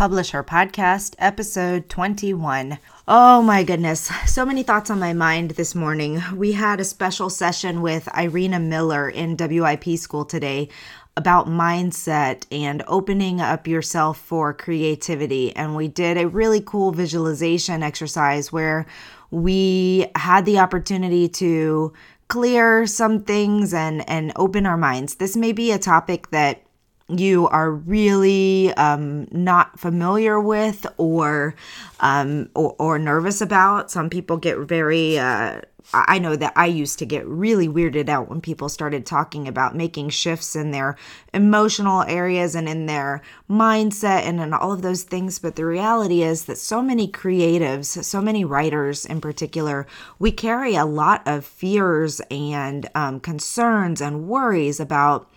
[0.00, 2.78] Publish Her Podcast, episode 21.
[3.06, 6.22] Oh my goodness, so many thoughts on my mind this morning.
[6.34, 10.70] We had a special session with Irina Miller in WIP school today
[11.18, 15.54] about mindset and opening up yourself for creativity.
[15.54, 18.86] And we did a really cool visualization exercise where
[19.30, 21.92] we had the opportunity to
[22.28, 25.16] clear some things and and open our minds.
[25.16, 26.62] This may be a topic that
[27.16, 31.54] you are really um, not familiar with or,
[32.00, 33.90] um, or, or nervous about.
[33.90, 35.18] Some people get very.
[35.18, 35.60] Uh,
[35.92, 39.74] I know that I used to get really weirded out when people started talking about
[39.74, 40.96] making shifts in their
[41.34, 45.38] emotional areas and in their mindset and in all of those things.
[45.38, 49.86] But the reality is that so many creatives, so many writers in particular,
[50.18, 55.28] we carry a lot of fears and um, concerns and worries about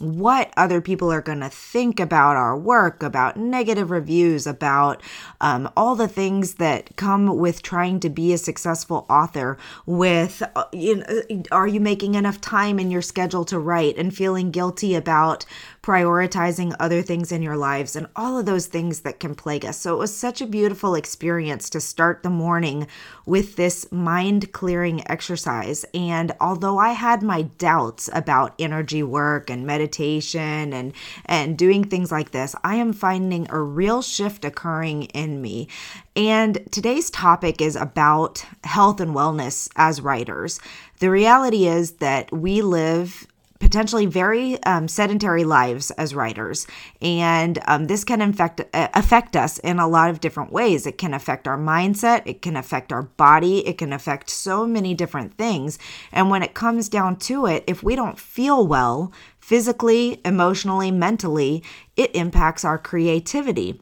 [0.00, 5.02] what other people are going to think about our work, about negative reviews, about
[5.40, 9.58] um, all the things that come with trying to be a successful author.
[9.86, 14.14] With, uh, you know, are you making enough time in your schedule to write and
[14.14, 15.44] feeling guilty about
[15.82, 19.78] prioritizing other things in your lives and all of those things that can plague us.
[19.78, 22.86] So it was such a beautiful experience to start the morning
[23.24, 25.86] with this mind clearing exercise.
[25.94, 30.92] And although I had my doubts about energy work and meditation and,
[31.24, 35.68] and doing things like this, I am finding a real shift occurring in me.
[36.14, 40.60] And today's topic is about health and wellness as writers.
[40.98, 43.26] The reality is that we live
[43.60, 46.66] potentially very um, sedentary lives as writers,
[47.00, 50.86] and um, this can infect, uh, affect us in a lot of different ways.
[50.86, 54.94] It can affect our mindset, it can affect our body, it can affect so many
[54.94, 55.78] different things.
[56.10, 61.62] And when it comes down to it, if we don't feel well physically, emotionally, mentally,
[61.96, 63.80] it impacts our creativity.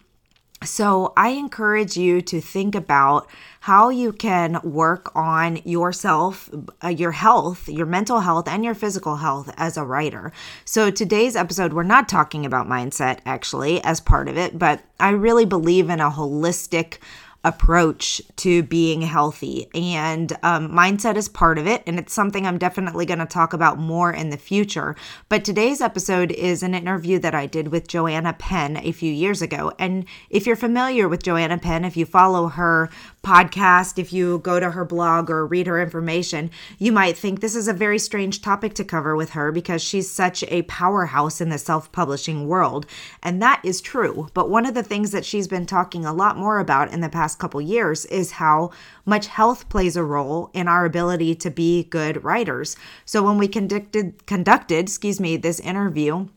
[0.64, 6.50] So, I encourage you to think about how you can work on yourself,
[6.82, 10.32] uh, your health, your mental health, and your physical health as a writer.
[10.64, 15.10] So, today's episode, we're not talking about mindset actually as part of it, but I
[15.10, 16.98] really believe in a holistic
[17.48, 19.68] approach to being healthy.
[19.74, 21.82] And um, mindset is part of it.
[21.86, 24.94] And it's something I'm definitely going to talk about more in the future.
[25.28, 29.40] But today's episode is an interview that I did with Joanna Penn a few years
[29.40, 29.72] ago.
[29.78, 32.90] And if you're familiar with Joanna Penn, if you follow her
[33.22, 37.56] podcast, if you go to her blog or read her information, you might think this
[37.56, 41.48] is a very strange topic to cover with her because she's such a powerhouse in
[41.48, 42.86] the self publishing world.
[43.22, 44.28] And that is true.
[44.34, 47.08] But one of the things that she's been talking a lot more about in the
[47.08, 48.70] past couple years is how
[49.04, 52.76] much health plays a role in our ability to be good writers.
[53.04, 56.28] So when we conducted conducted, excuse me, this interview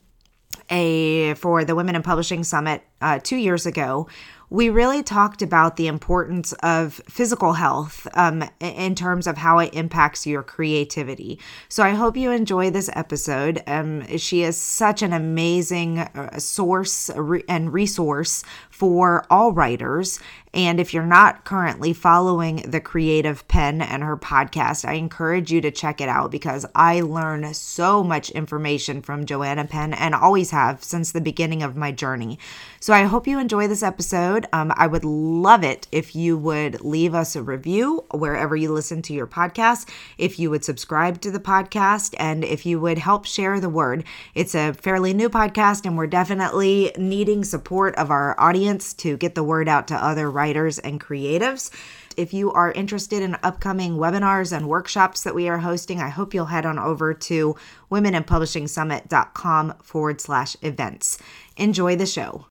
[0.69, 4.07] a for the Women in Publishing Summit uh, two years ago,
[4.51, 9.73] we really talked about the importance of physical health um, in terms of how it
[9.73, 11.39] impacts your creativity.
[11.69, 13.63] So I hope you enjoy this episode.
[13.65, 17.09] Um, she is such an amazing uh, source
[17.47, 18.43] and resource
[18.81, 20.19] for all writers.
[20.53, 25.61] And if you're not currently following the Creative Penn and her podcast, I encourage you
[25.61, 30.51] to check it out because I learn so much information from Joanna Penn and always
[30.51, 32.37] have since the beginning of my journey.
[32.81, 34.45] So I hope you enjoy this episode.
[34.51, 39.01] Um, I would love it if you would leave us a review wherever you listen
[39.03, 39.87] to your podcast,
[40.17, 44.03] if you would subscribe to the podcast, and if you would help share the word.
[44.35, 49.17] It's a fairly new podcast, and we're definitely needing support of our audience audience to
[49.17, 51.71] get the word out to other writers and creatives.
[52.15, 56.33] If you are interested in upcoming webinars and workshops that we are hosting, I hope
[56.33, 57.55] you'll head on over to
[57.91, 61.17] womeninpublishingsummit.com forward slash events.
[61.57, 62.50] Enjoy the show.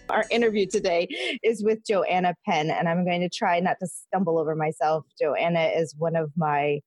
[0.11, 1.07] Our interview today
[1.41, 5.05] is with Joanna Penn, and I'm going to try not to stumble over myself.
[5.17, 6.81] Joanna is one of my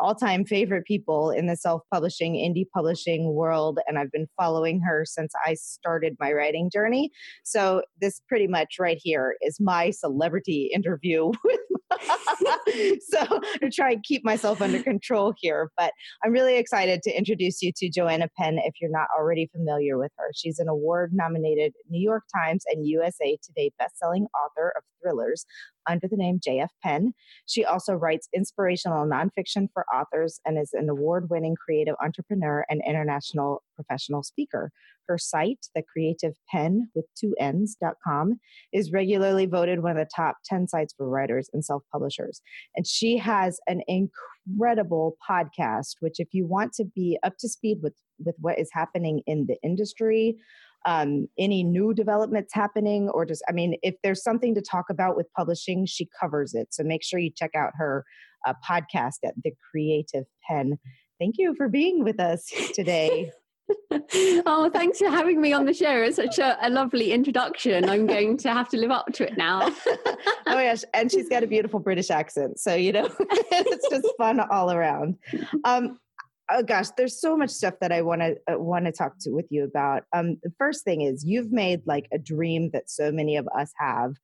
[0.00, 4.80] all time favorite people in the self publishing, indie publishing world, and I've been following
[4.80, 7.10] her since I started my writing journey.
[7.44, 11.60] So, this pretty much right here is my celebrity interview with
[13.08, 15.70] so to try and keep myself under control here.
[15.76, 15.92] But
[16.24, 20.12] I'm really excited to introduce you to Joanna Penn if you're not already familiar with
[20.18, 20.26] her.
[20.34, 25.46] She's an award nominated New York Times and USA Today bestselling author of thrillers
[25.88, 27.12] under the name JF Penn.
[27.46, 32.82] She also writes inspirational nonfiction for authors and is an award winning creative entrepreneur and
[32.86, 34.70] international professional speaker.
[35.08, 38.40] Her site, the creative penn with two N's.com,
[38.72, 42.40] is regularly voted one of the top 10 sites for writers and self publishers.
[42.74, 47.78] And she has an incredible podcast, which, if you want to be up to speed
[47.82, 47.94] with,
[48.24, 50.36] with what is happening in the industry,
[50.84, 55.16] um, any new developments happening, or just, I mean, if there's something to talk about
[55.16, 56.68] with publishing, she covers it.
[56.72, 58.04] So make sure you check out her
[58.46, 60.78] uh, podcast at The Creative Penn.
[61.18, 63.30] Thank you for being with us today.
[64.46, 66.02] oh, thanks for having me on the show.
[66.02, 67.88] It's such a, a, lovely introduction.
[67.88, 69.72] I'm going to have to live up to it now.
[69.86, 70.16] oh
[70.46, 70.84] my gosh.
[70.92, 72.58] And she's got a beautiful British accent.
[72.58, 75.16] So, you know, it's just fun all around.
[75.64, 75.98] Um,
[76.50, 79.30] oh gosh, there's so much stuff that I want to uh, want to talk to
[79.30, 80.04] with you about.
[80.12, 83.72] Um, the first thing is you've made like a dream that so many of us
[83.78, 84.14] have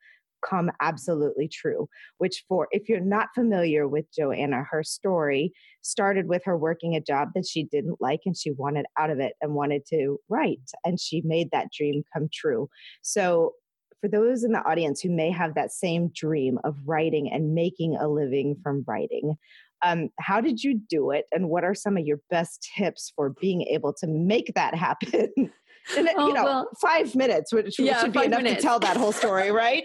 [0.45, 1.89] come absolutely true.
[2.19, 5.53] Which, for if you're not familiar with Joanna, her story
[5.83, 9.21] started with her working a job that she didn't like and she wanted out of
[9.21, 12.69] it and wanted to write, and she made that dream come true.
[13.03, 13.55] So,
[14.01, 17.97] for those in the audience who may have that same dream of writing and making
[17.97, 19.37] a living from writing,
[19.83, 23.31] um, how did you do it, and what are some of your best tips for
[23.41, 25.31] being able to make that happen?
[25.97, 28.63] And oh, you know, well, five minutes, which yeah, should be enough minutes.
[28.63, 29.83] to tell that whole story, right?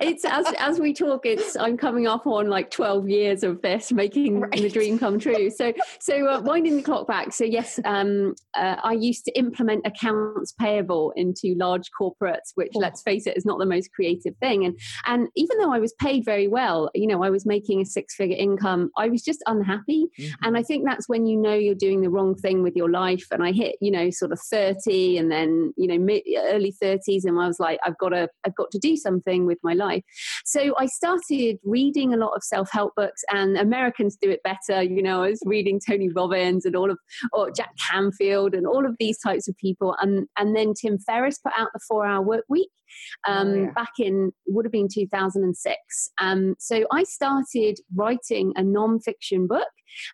[0.00, 3.92] it's as as we talk, it's I'm coming up on like 12 years of this,
[3.92, 4.52] making right.
[4.52, 5.50] the dream come true.
[5.50, 7.32] So so uh, winding the clock back.
[7.32, 13.02] So yes, um, uh, I used to implement accounts payable into large corporates, which let's
[13.02, 14.64] face it, is not the most creative thing.
[14.64, 17.84] And and even though I was paid very well, you know, I was making a
[17.84, 18.90] six figure income.
[18.96, 20.44] I was just unhappy, mm-hmm.
[20.44, 23.26] and I think that's when you know you're doing the wrong thing with your life.
[23.30, 26.72] And I hit, you know, sort of 30, and then then you know mid, early
[26.82, 29.74] 30s and i was like i've got to i've got to do something with my
[29.74, 30.02] life.
[30.44, 35.02] So i started reading a lot of self-help books and americans do it better you
[35.02, 36.98] know i was reading tony robbins and all of
[37.32, 39.96] or jack canfield and all of these types of people.
[40.00, 42.70] And and then tim ferriss put out the four hour work week
[43.26, 43.70] um, oh, yeah.
[43.74, 49.68] back in would have been 2006 um, so i started writing a non-fiction book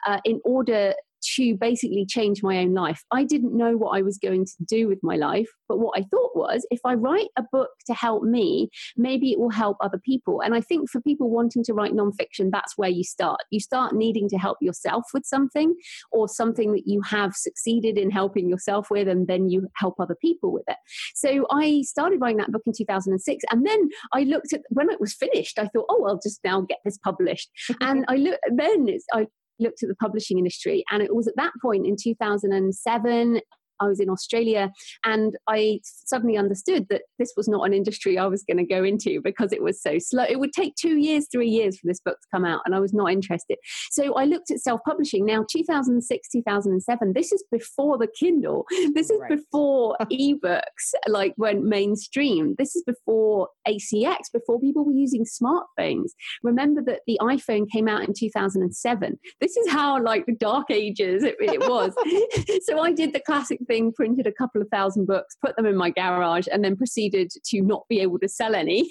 [0.06, 0.94] uh, in order
[1.36, 3.02] to basically change my own life.
[3.10, 6.02] I didn't know what I was going to do with my life, but what I
[6.02, 9.98] thought was if I write a book to help me, maybe it will help other
[9.98, 10.40] people.
[10.40, 13.40] And I think for people wanting to write nonfiction, that's where you start.
[13.50, 15.74] You start needing to help yourself with something
[16.12, 20.16] or something that you have succeeded in helping yourself with, and then you help other
[20.20, 20.76] people with it.
[21.14, 23.44] So I started writing that book in 2006.
[23.50, 26.62] And then I looked at when it was finished, I thought, oh, I'll just now
[26.62, 27.50] get this published.
[27.80, 29.26] and I look, then I
[29.58, 30.84] looked at the publishing industry.
[30.90, 33.40] And it was at that point in 2007,
[33.80, 34.70] I was in Australia
[35.04, 38.84] and I suddenly understood that this was not an industry I was going to go
[38.84, 40.24] into because it was so slow.
[40.28, 42.80] It would take two years, three years for this book to come out, and I
[42.80, 43.58] was not interested.
[43.90, 45.24] So I looked at self publishing.
[45.26, 48.64] Now, 2006, 2007, this is before the Kindle,
[48.94, 49.30] this is right.
[49.30, 56.10] before ebooks like went mainstream, this is before ACX, before people were using smartphones.
[56.42, 59.18] Remember that the iPhone came out in 2007.
[59.40, 61.94] This is how, like, the dark ages it, it was.
[62.64, 65.76] so I did the classic thing, printed a couple of thousand books, put them in
[65.76, 68.88] my garage, and then proceeded to not be able to sell any.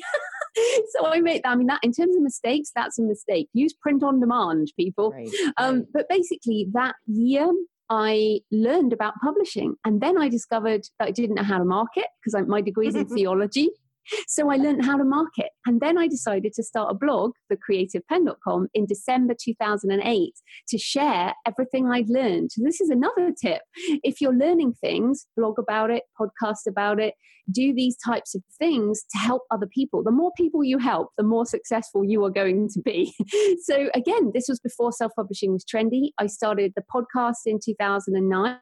[0.91, 3.49] so I made that, I mean that in terms of mistakes, that's a mistake.
[3.53, 5.11] Use print on demand, people.
[5.11, 7.51] Right, um, But basically, that year
[7.89, 12.05] I learned about publishing, and then I discovered that I didn't know how to market
[12.23, 13.69] because my degree is in theology.
[14.27, 15.49] So I learned how to market.
[15.65, 20.33] And then I decided to start a blog, thecreativepenn.com, in December 2008
[20.69, 22.51] to share everything I'd learned.
[22.57, 23.61] This is another tip.
[24.03, 27.13] If you're learning things, blog about it, podcast about it,
[27.51, 30.03] do these types of things to help other people.
[30.03, 33.13] The more people you help, the more successful you are going to be.
[33.63, 36.09] so again, this was before self-publishing was trendy.
[36.17, 38.57] I started the podcast in 2009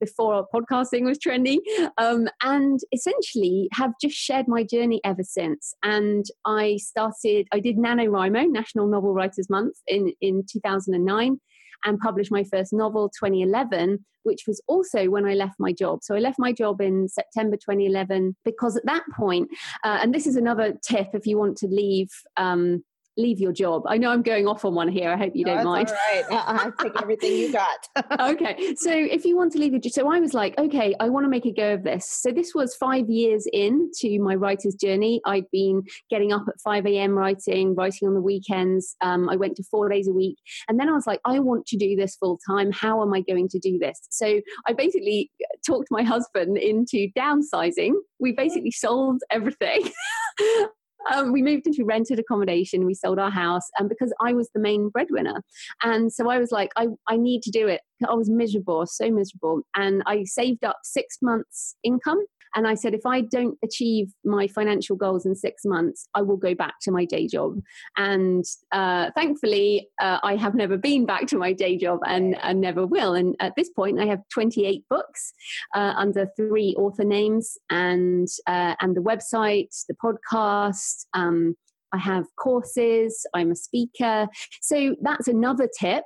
[0.00, 1.58] before podcasting was trendy,
[1.98, 5.74] um, and essentially have just shared my journey ever since.
[5.82, 11.38] And I started, I did NaNoWriMo, National Novel Writers Month, in, in 2009
[11.84, 16.00] and published my first novel 2011 which was also when i left my job.
[16.02, 19.48] So i left my job in september 2011 because at that point
[19.84, 22.84] uh, and this is another tip if you want to leave um,
[23.16, 23.82] leave your job.
[23.86, 25.10] I know I'm going off on one here.
[25.10, 25.88] I hope you don't mind.
[25.88, 26.24] All right.
[26.30, 27.88] I take everything you got.
[28.20, 28.74] okay.
[28.76, 31.24] So if you want to leave your job, so I was like, okay, I want
[31.24, 32.08] to make a go of this.
[32.08, 35.20] So this was five years into my writer's journey.
[35.24, 37.12] I'd been getting up at 5 a.m.
[37.12, 38.96] writing, writing on the weekends.
[39.00, 40.38] Um, I went to four days a week.
[40.68, 42.70] And then I was like, I want to do this full time.
[42.72, 44.00] How am I going to do this?
[44.10, 45.30] So I basically
[45.66, 47.92] talked my husband into downsizing.
[48.18, 49.90] We basically sold everything.
[51.12, 52.86] um, we moved into rented accommodation.
[52.86, 55.42] We sold our house, and because I was the main breadwinner,
[55.82, 57.80] and so I was like, I, I need to do it.
[58.08, 62.24] I was miserable, so miserable, and I saved up six months' income
[62.56, 66.38] and I said, if I don't achieve my financial goals in six months, I will
[66.38, 67.60] go back to my day job.
[67.98, 72.62] And uh, thankfully, uh, I have never been back to my day job and, and
[72.62, 73.14] never will.
[73.14, 75.34] And at this point, I have 28 books
[75.74, 81.04] uh, under three author names and, uh, and the website, the podcast.
[81.12, 81.56] Um,
[81.92, 84.28] I have courses, I'm a speaker.
[84.62, 86.04] So that's another tip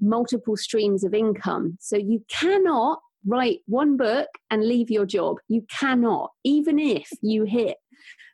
[0.00, 1.76] multiple streams of income.
[1.80, 5.36] So you cannot write one book and leave your job.
[5.48, 7.76] You cannot, even if you hit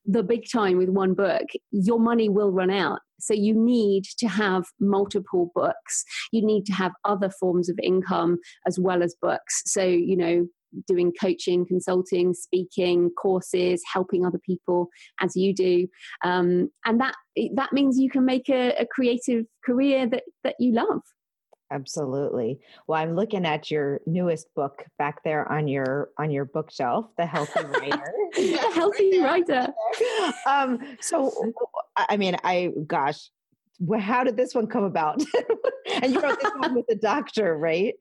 [0.06, 3.00] the big time with one book, your money will run out.
[3.18, 6.04] So you need to have multiple books.
[6.30, 9.62] You need to have other forms of income as well as books.
[9.66, 10.46] So, you know,
[10.86, 14.88] doing coaching, consulting, speaking, courses, helping other people
[15.20, 15.86] as you do.
[16.24, 17.14] Um, and that
[17.54, 21.00] that means you can make a, a creative career that, that you love.
[21.70, 22.60] Absolutely.
[22.86, 27.26] Well, I'm looking at your newest book back there on your on your bookshelf, The
[27.26, 28.12] Healthy Writer.
[28.34, 29.68] the Healthy Writer.
[30.46, 31.54] Um, so,
[31.96, 33.30] I mean, I gosh,
[33.98, 35.22] how did this one come about?
[36.02, 37.94] and you wrote this one with a doctor, right?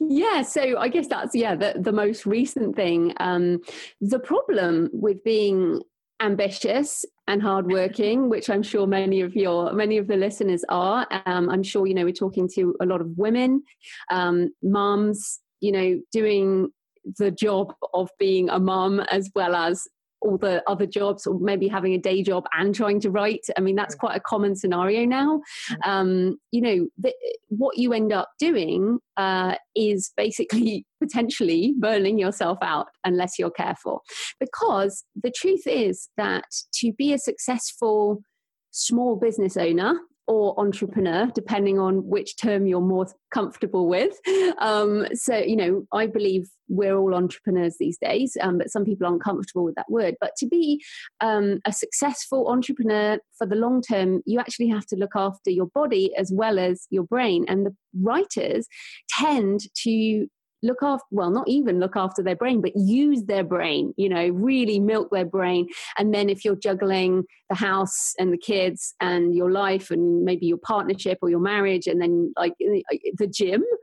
[0.00, 0.42] Yeah.
[0.42, 3.12] So I guess that's yeah the the most recent thing.
[3.18, 3.60] Um,
[4.00, 5.82] the problem with being
[6.20, 11.06] ambitious and hardworking, which I'm sure many of your many of the listeners are.
[11.26, 13.62] Um, I'm sure you know we're talking to a lot of women,
[14.10, 16.70] um, moms, you know, doing
[17.18, 19.86] the job of being a mom as well as
[20.20, 23.46] all the other jobs or maybe having a day job and trying to write.
[23.56, 25.40] I mean that's quite a common scenario now.
[25.84, 27.14] Um, you know the,
[27.48, 34.02] what you end up doing uh, is basically potentially burning yourself out unless you're careful.
[34.38, 38.22] Because the truth is that to be a successful
[38.70, 39.98] small business owner
[40.30, 44.16] or entrepreneur, depending on which term you're more comfortable with.
[44.58, 49.06] Um, so, you know, I believe we're all entrepreneurs these days, um, but some people
[49.06, 50.16] aren't comfortable with that word.
[50.20, 50.84] But to be
[51.20, 55.66] um, a successful entrepreneur for the long term, you actually have to look after your
[55.66, 57.46] body as well as your brain.
[57.48, 58.66] And the writers
[59.08, 60.28] tend to
[60.62, 64.28] look after well not even look after their brain but use their brain you know
[64.28, 65.68] really milk their brain.
[65.98, 70.46] And then if you're juggling the house and the kids and your life and maybe
[70.46, 73.64] your partnership or your marriage and then like the gym.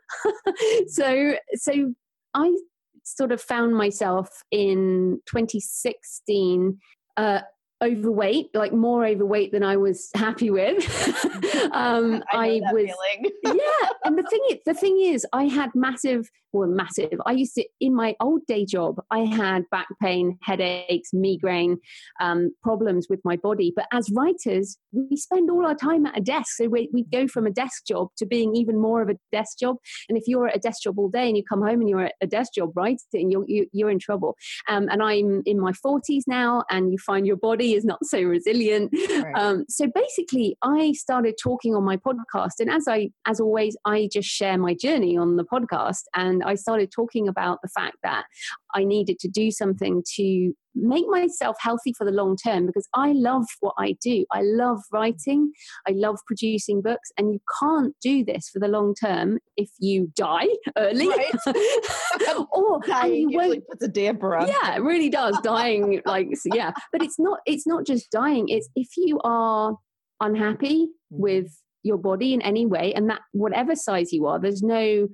[0.88, 1.94] So so
[2.34, 2.56] i
[3.04, 6.78] sort of found myself in 2016
[7.18, 7.42] uh,
[7.84, 10.84] overweight, like more overweight than I was happy with.
[11.72, 12.90] um, I, I was,
[13.44, 13.90] yeah.
[14.04, 17.20] And the thing is, the thing is, I had massive, well, massive.
[17.26, 21.78] I used to in my old day job, I had back pain, headaches, migraine,
[22.20, 23.74] um, problems with my body.
[23.76, 27.28] But as writers, we spend all our time at a desk, so we we go
[27.28, 29.78] from a desk job to being even more of a desk job.
[30.10, 32.06] And if you're at a desk job all day and you come home and you're
[32.06, 34.36] at a desk job writing, you're you, are you are in trouble.
[34.68, 38.04] Um, and I'm in my 40s now, and you find your body body is not
[38.06, 38.94] so resilient.
[39.18, 39.36] Right.
[39.36, 44.10] Um, so basically, I started talking on my podcast, and as I, as always, I
[44.12, 48.26] just share my journey on the podcast, and I started talking about the fact that
[48.74, 53.14] I needed to do something to make myself healthy for the long term because I
[53.14, 54.26] love what I do.
[54.32, 55.52] I love writing,
[55.88, 60.12] I love producing books, and you can't do this for the long term if you
[60.16, 60.48] die
[60.78, 61.08] early.
[61.08, 61.34] Right.
[62.52, 64.48] or dying usually puts a damper on.
[64.48, 65.38] Yeah, it really does.
[65.44, 67.40] Dying, like yeah, but it's not.
[67.46, 68.50] It's not just dying.
[68.50, 69.76] It's if you are
[70.20, 71.22] unhappy mm-hmm.
[71.22, 71.48] with
[71.84, 75.08] your body in any way, and that whatever size you are, there's no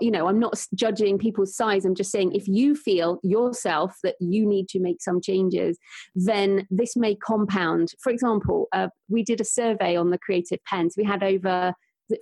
[0.00, 4.14] you know i'm not judging people's size i'm just saying if you feel yourself that
[4.20, 5.78] you need to make some changes
[6.14, 7.92] then this may compound.
[8.02, 10.94] For example uh, we did a survey on the creative penn's.
[10.96, 11.74] We had over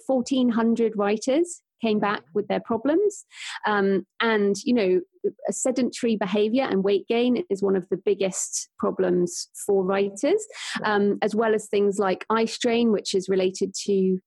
[0.06, 3.24] 1400 writers came back with their problems.
[3.66, 5.00] Um, and you know
[5.48, 10.44] a sedentary behavior and weight gain is one of the biggest problems for writers
[10.84, 14.18] um, as well as things like eye strain which is related to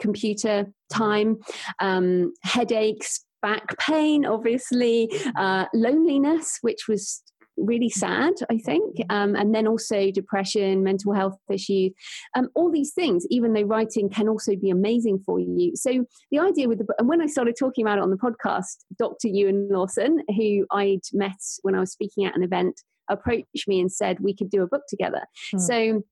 [0.00, 1.38] computer time,
[1.80, 7.22] um, headaches, back pain, obviously, uh, loneliness, which was
[7.56, 8.96] really sad, I think.
[9.10, 11.92] Um, and then also depression, mental health issues,
[12.36, 15.72] um, all these things, even though writing can also be amazing for you.
[15.74, 18.16] So the idea with the book, and when I started talking about it on the
[18.16, 19.28] podcast, Dr.
[19.28, 23.92] Euan Lawson, who I'd met when I was speaking at an event, approached me and
[23.92, 25.26] said we could do a book together.
[25.52, 25.58] Hmm.
[25.58, 26.02] So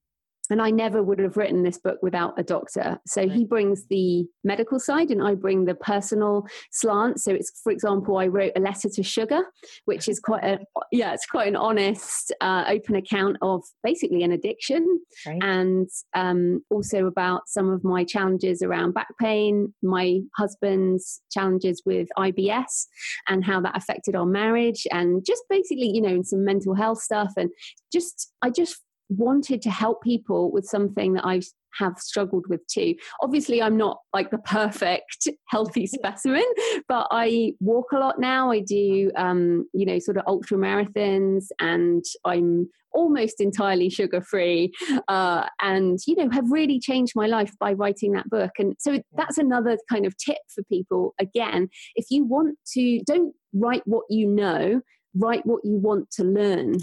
[0.51, 2.99] and I never would have written this book without a doctor.
[3.07, 7.21] So he brings the medical side and I bring the personal slant.
[7.21, 9.43] So it's, for example, I wrote a letter to sugar,
[9.85, 10.59] which is quite a,
[10.91, 15.39] yeah, it's quite an honest, uh, open account of basically an addiction right.
[15.43, 22.09] and um, also about some of my challenges around back pain, my husband's challenges with
[22.19, 22.87] IBS
[23.29, 27.33] and how that affected our marriage and just basically, you know, some mental health stuff
[27.37, 27.51] and
[27.93, 31.43] just, I just wanted to help people with something that I
[31.79, 32.95] have struggled with too.
[33.21, 36.45] Obviously, I'm not like the perfect healthy specimen,
[36.89, 38.51] but I walk a lot now.
[38.51, 44.73] I do, um, you know, sort of ultra marathons, and I'm almost entirely sugar free,
[45.09, 48.53] uh, and you know, have really changed my life by writing that book.
[48.59, 51.15] And so that's another kind of tip for people.
[51.19, 54.81] Again, if you want to, don't write what you know.
[55.15, 56.79] Write what you want to learn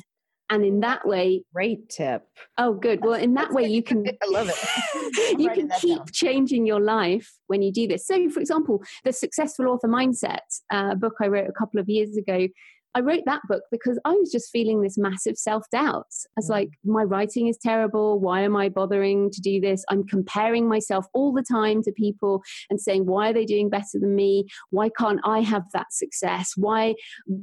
[0.49, 2.23] and in that way great tip
[2.57, 6.07] oh good well in that way you can i love it you can keep down.
[6.11, 10.39] changing your life when you do this so for example the successful author mindset
[10.71, 12.47] uh, book i wrote a couple of years ago
[12.95, 16.07] I wrote that book because I was just feeling this massive self doubt.
[16.09, 16.51] I was mm.
[16.51, 18.19] like, my writing is terrible.
[18.19, 19.85] Why am I bothering to do this?
[19.89, 23.99] I'm comparing myself all the time to people and saying, why are they doing better
[23.99, 24.47] than me?
[24.71, 26.53] Why can't I have that success?
[26.55, 26.95] Why,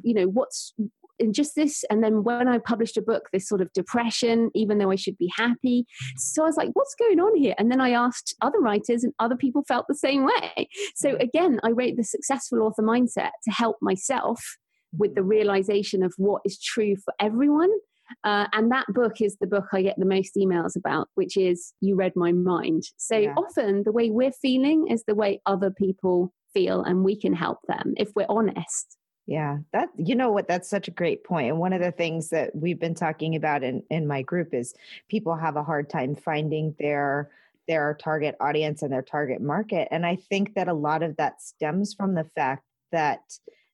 [0.02, 0.74] you know, what's
[1.18, 4.78] and just this and then when i published a book this sort of depression even
[4.78, 5.84] though i should be happy
[6.16, 9.12] so i was like what's going on here and then i asked other writers and
[9.18, 11.22] other people felt the same way so mm.
[11.22, 14.58] again i wrote the successful author mindset to help myself
[14.96, 17.70] with the realization of what is true for everyone
[18.24, 21.72] uh, and that book is the book I get the most emails about, which is
[21.80, 22.84] You Read My Mind.
[22.96, 23.34] So yeah.
[23.36, 27.58] often the way we're feeling is the way other people feel, and we can help
[27.68, 28.96] them if we're honest.
[29.26, 31.48] Yeah, that you know what that's such a great point.
[31.48, 34.74] And one of the things that we've been talking about in in my group is
[35.08, 37.30] people have a hard time finding their
[37.66, 39.88] their target audience and their target market.
[39.90, 43.20] And I think that a lot of that stems from the fact that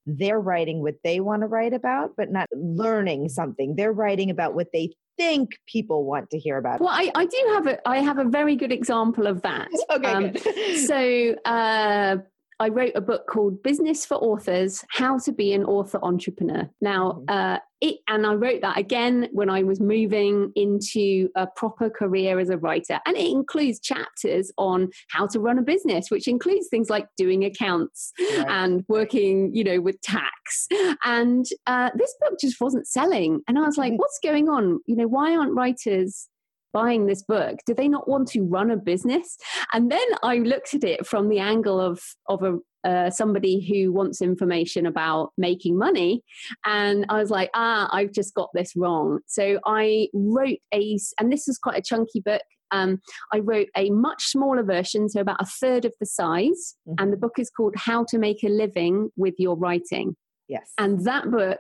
[0.07, 3.77] they're writing what they want to write about, but not learning something.
[3.77, 6.81] They're writing about what they think people want to hear about.
[6.81, 9.69] Well, I, I do have a I have a very good example of that.
[9.91, 10.11] okay.
[10.11, 10.33] Um,
[10.87, 12.17] so uh,
[12.63, 16.71] I wrote a book called Business for Authors How to Be an Author Entrepreneur.
[16.81, 17.25] Now, mm-hmm.
[17.29, 22.39] uh, it, and I wrote that again when I was moving into a proper career
[22.39, 23.01] as a writer.
[23.05, 27.45] And it includes chapters on how to run a business, which includes things like doing
[27.45, 28.47] accounts right.
[28.49, 30.69] and working, you know, with tax.
[31.05, 33.41] And uh, this book just wasn't selling.
[33.49, 33.99] And I was like, mm-hmm.
[33.99, 34.79] what's going on?
[34.87, 36.29] You know, why aren't writers
[36.73, 37.59] buying this book?
[37.67, 39.37] Do they not want to run a business?
[39.73, 43.93] And then I looked at it from the angle of of a uh, somebody who
[43.93, 46.23] wants information about making money.
[46.65, 49.21] And I was like, ah, I've just got this wrong.
[49.27, 52.43] So I wrote a, and this is quite a chunky book.
[52.73, 53.01] Um,
[53.33, 56.77] I wrote a much smaller version, so about a third of the size.
[56.89, 56.95] Mm-hmm.
[56.99, 60.17] And the book is called How to Make a Living with Your Writing.
[60.49, 60.73] Yes.
[60.79, 61.59] And that book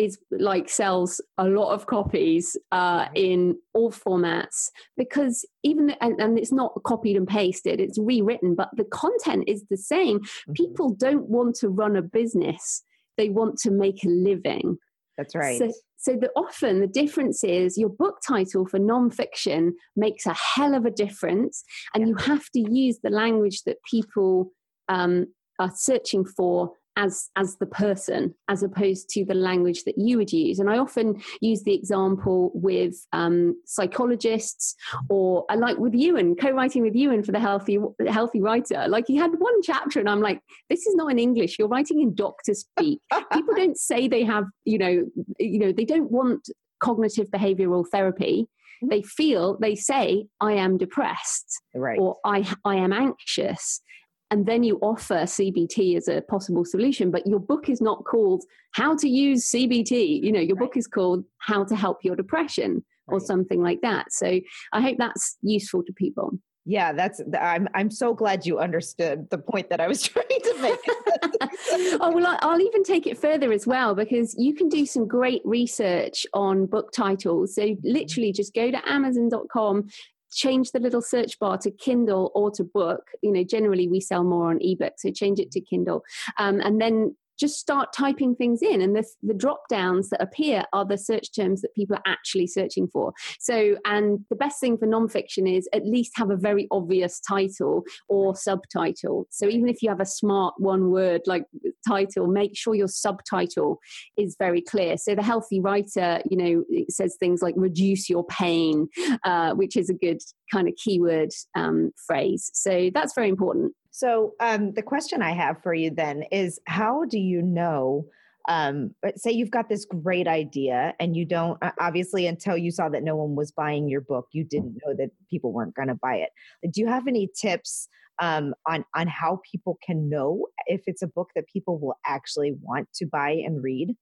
[0.00, 6.38] is like sells a lot of copies uh, in all formats because even and, and,
[6.38, 10.20] it's not copied and pasted it's rewritten but the content is the same.
[10.20, 10.52] Mm-hmm.
[10.54, 12.82] people don't want to run a business.
[13.18, 14.78] They want to make a living.
[15.18, 15.58] That's right.
[15.58, 20.74] so, so the, often the difference is your book title for nonfiction makes a hell
[20.74, 21.62] of a difference
[21.94, 22.08] and yeah.
[22.08, 24.52] you have to use the language that people
[24.88, 25.26] um,
[25.58, 30.32] are searching for as as the person as opposed to the language that you would
[30.32, 30.58] use.
[30.58, 34.74] And i often use the example with um, psychologists
[35.08, 38.86] or i like with euan co-writing with euan for the healthy healthy writer.
[38.88, 41.58] Like he had one chapter and i'm like this is not in english.
[41.58, 43.00] You're writing in doctor speak.
[43.32, 45.06] People don't say they have you know
[45.38, 46.48] you know they don't want
[46.80, 48.48] cognitive behavioral therapy.
[48.82, 48.88] Mm-hmm.
[48.88, 51.98] they feel they say i am depressed right.
[51.98, 53.82] or i i am anxious
[54.30, 57.10] and then you offer CBT as a possible solution.
[57.10, 60.22] But your book is not called How to Use CBT.
[60.22, 60.66] You know, your right.
[60.66, 63.26] book is called How to Help Your Depression or right.
[63.26, 64.12] something like that.
[64.12, 64.40] So
[64.72, 66.38] I hope that's useful to people.
[66.66, 70.58] Yeah, that's I'm I'm so glad you understood the point that I was trying to
[70.60, 70.78] make.
[72.00, 75.42] oh well, I'll even take it further as well because you can do some great
[75.44, 77.54] research on book titles.
[77.54, 77.80] So mm-hmm.
[77.82, 79.88] literally, just go to Amazon.com,
[80.30, 83.10] change the little search bar to Kindle or to book.
[83.22, 86.02] You know, generally we sell more on ebook, so change it to Kindle,
[86.38, 88.82] um, and then just start typing things in.
[88.82, 92.46] And the, the drop downs that appear are the search terms that people are actually
[92.46, 93.12] searching for.
[93.40, 97.84] So and the best thing for nonfiction is at least have a very obvious title
[98.08, 99.26] or subtitle.
[99.30, 101.44] So even if you have a smart one word like
[101.88, 103.78] title make sure your subtitle
[104.18, 104.96] is very clear.
[104.98, 108.88] So the healthy writer you know says things like reduce your pain
[109.24, 110.20] uh, which is a good
[110.52, 112.50] kind of keyword um, phrase.
[112.52, 117.04] So that's very important so um, the question I have for you then is how
[117.04, 118.06] do you know?
[118.48, 123.02] Um, say you've got this great idea and you don't obviously until you saw that
[123.02, 126.14] no one was buying your book, you didn't know that people weren't going to buy
[126.14, 126.30] it.
[126.72, 127.88] Do you have any tips
[128.22, 132.54] um, on on how people can know if it's a book that people will actually
[132.62, 133.94] want to buy and read?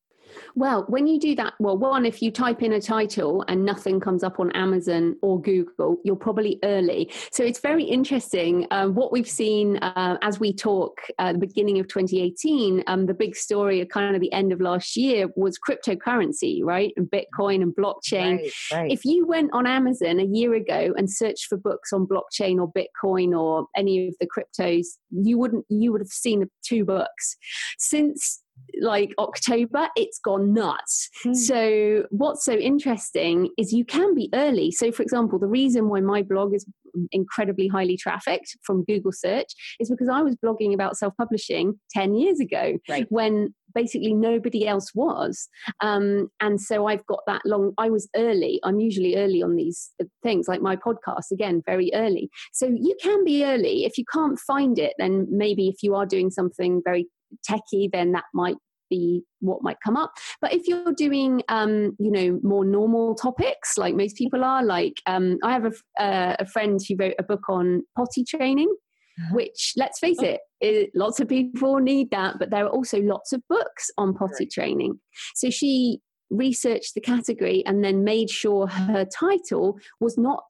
[0.55, 4.01] Well, when you do that, well, one, if you type in a title and nothing
[4.01, 7.13] comes up on Amazon or Google, you're probably early.
[7.31, 8.67] So it's very interesting.
[8.71, 13.15] Um, what we've seen uh, as we talk at the beginning of 2018, um, the
[13.15, 16.93] big story at kind of the end of last year was cryptocurrency, right?
[16.97, 18.39] And Bitcoin and blockchain.
[18.39, 18.91] Right, right.
[18.91, 22.73] If you went on Amazon a year ago and searched for books on blockchain or
[22.73, 27.37] Bitcoin or any of the cryptos, you wouldn't, you would have seen the two books.
[27.79, 28.43] Since
[28.81, 31.09] like October, it's gone nuts.
[31.25, 31.37] Mm.
[31.37, 34.71] So, what's so interesting is you can be early.
[34.71, 36.67] So, for example, the reason why my blog is
[37.13, 42.15] incredibly highly trafficked from Google search is because I was blogging about self publishing 10
[42.15, 43.07] years ago right.
[43.11, 45.49] when basically nobody else was.
[45.81, 48.61] Um, and so I've got that long, I was early.
[48.65, 49.91] I'm usually early on these
[50.23, 52.31] things, like my podcast, again, very early.
[52.53, 53.85] So you can be early.
[53.85, 57.07] If you can't find it, then maybe if you are doing something very
[57.49, 58.57] techie, then that might
[58.91, 60.13] be what might come up.
[60.41, 64.95] But if you're doing, um, you know, more normal topics, like most people are, like
[65.07, 68.75] um, I have a, uh, a friend who wrote a book on potty training.
[69.21, 69.35] Uh-huh.
[69.35, 73.33] Which, let's face it, it, lots of people need that, but there are also lots
[73.33, 74.51] of books on potty right.
[74.51, 75.01] training.
[75.35, 75.99] So she
[76.31, 80.45] researched the category and then made sure her title was not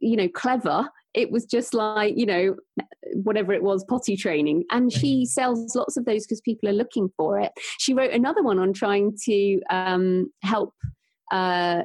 [0.00, 2.56] you know clever it was just like you know
[3.14, 5.24] whatever it was potty training and she mm-hmm.
[5.24, 8.72] sells lots of those because people are looking for it she wrote another one on
[8.72, 10.74] trying to um, help
[11.32, 11.82] uh,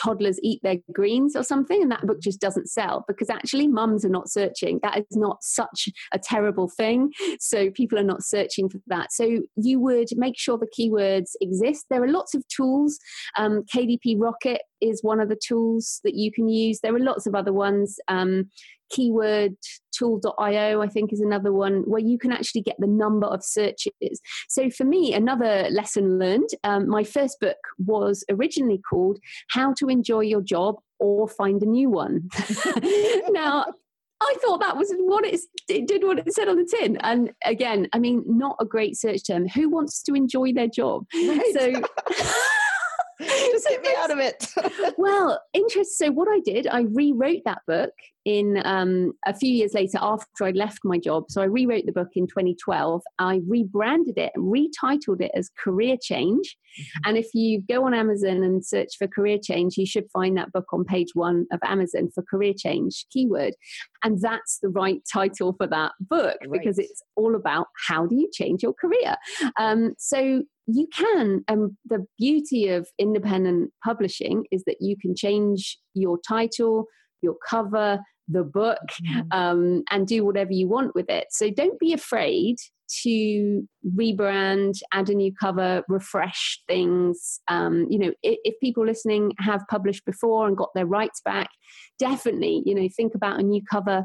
[0.00, 4.04] toddlers eat their greens or something and that book just doesn't sell because actually mums
[4.04, 4.80] are not searching.
[4.82, 7.12] That is not such a terrible thing.
[7.40, 9.12] So people are not searching for that.
[9.12, 11.86] So you would make sure the keywords exist.
[11.90, 12.98] There are lots of tools.
[13.36, 16.80] Um, kdp rocket is one of the tools that you can use.
[16.80, 17.98] There are lots of other ones.
[18.08, 18.50] Um,
[18.92, 24.20] keywordtool.io i think is another one where you can actually get the number of searches
[24.48, 29.18] so for me another lesson learned um, my first book was originally called
[29.50, 32.28] how to enjoy your job or find a new one
[33.30, 33.64] now
[34.24, 35.40] I thought that was what it
[35.86, 36.96] did what it said on the tin.
[36.98, 39.48] And again, I mean, not a great search term.
[39.48, 41.06] Who wants to enjoy their job?
[41.12, 41.52] Right.
[41.52, 41.72] So
[43.52, 44.46] just get me out of it.
[44.96, 45.98] well, interest.
[45.98, 47.92] So what I did, I rewrote that book
[48.24, 51.24] in um, a few years later after I left my job.
[51.28, 53.02] So I rewrote the book in 2012.
[53.18, 56.56] I rebranded it and retitled it as Career Change.
[56.80, 57.08] Mm-hmm.
[57.08, 60.52] And if you go on Amazon and search for Career Change, you should find that
[60.52, 63.54] book on page one of Amazon for Career Change keyword.
[64.04, 66.52] And that's the right title for that book right.
[66.52, 69.16] because it's all about how do you change your career.
[69.58, 75.78] Um, so you can and the beauty of independent publishing is that you can change
[75.94, 76.86] your title
[77.22, 79.20] your cover the book mm-hmm.
[79.32, 81.26] um, and do whatever you want with it.
[81.30, 82.56] So don't be afraid
[83.02, 83.66] to
[83.98, 87.40] rebrand add a new cover refresh things.
[87.48, 91.48] Um, you know if, if, people listening have published before and got their rights back
[91.98, 94.04] definitely you know think about a new cover.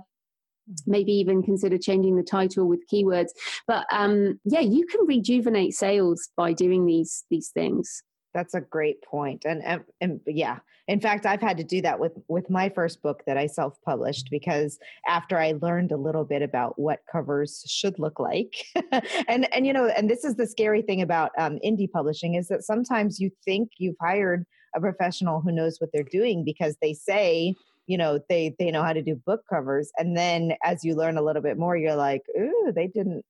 [0.86, 3.30] Maybe even consider changing the title with keywords.
[3.68, 8.04] But um, yeah you can rejuvenate sales by doing these these things
[8.38, 10.60] that's a great point and, and, and yeah.
[10.88, 14.30] In fact i've had to do that with with my first book that i self-published
[14.32, 18.54] because after i learned a little bit about what covers should look like
[19.28, 22.48] and and you know and this is the scary thing about um, indie publishing is
[22.48, 24.46] that sometimes you think you've hired
[24.76, 27.54] a professional who knows what they're doing because they say
[27.88, 31.18] you know they they know how to do book covers and then as you learn
[31.18, 33.26] a little bit more you're like ooh they didn't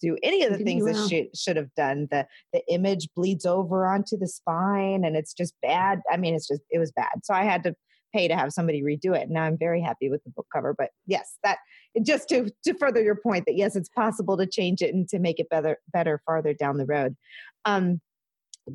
[0.00, 2.08] do any of the things that she should have done.
[2.10, 6.00] The the image bleeds over onto the spine and it's just bad.
[6.10, 7.24] I mean it's just it was bad.
[7.24, 7.74] So i had to
[8.14, 9.28] pay to have somebody redo it.
[9.30, 11.58] Now i'm very happy with the book cover but yes that
[12.02, 15.18] just to to further your point that yes it's possible to change it and to
[15.18, 17.16] make it better better farther down the road.
[17.64, 18.00] Um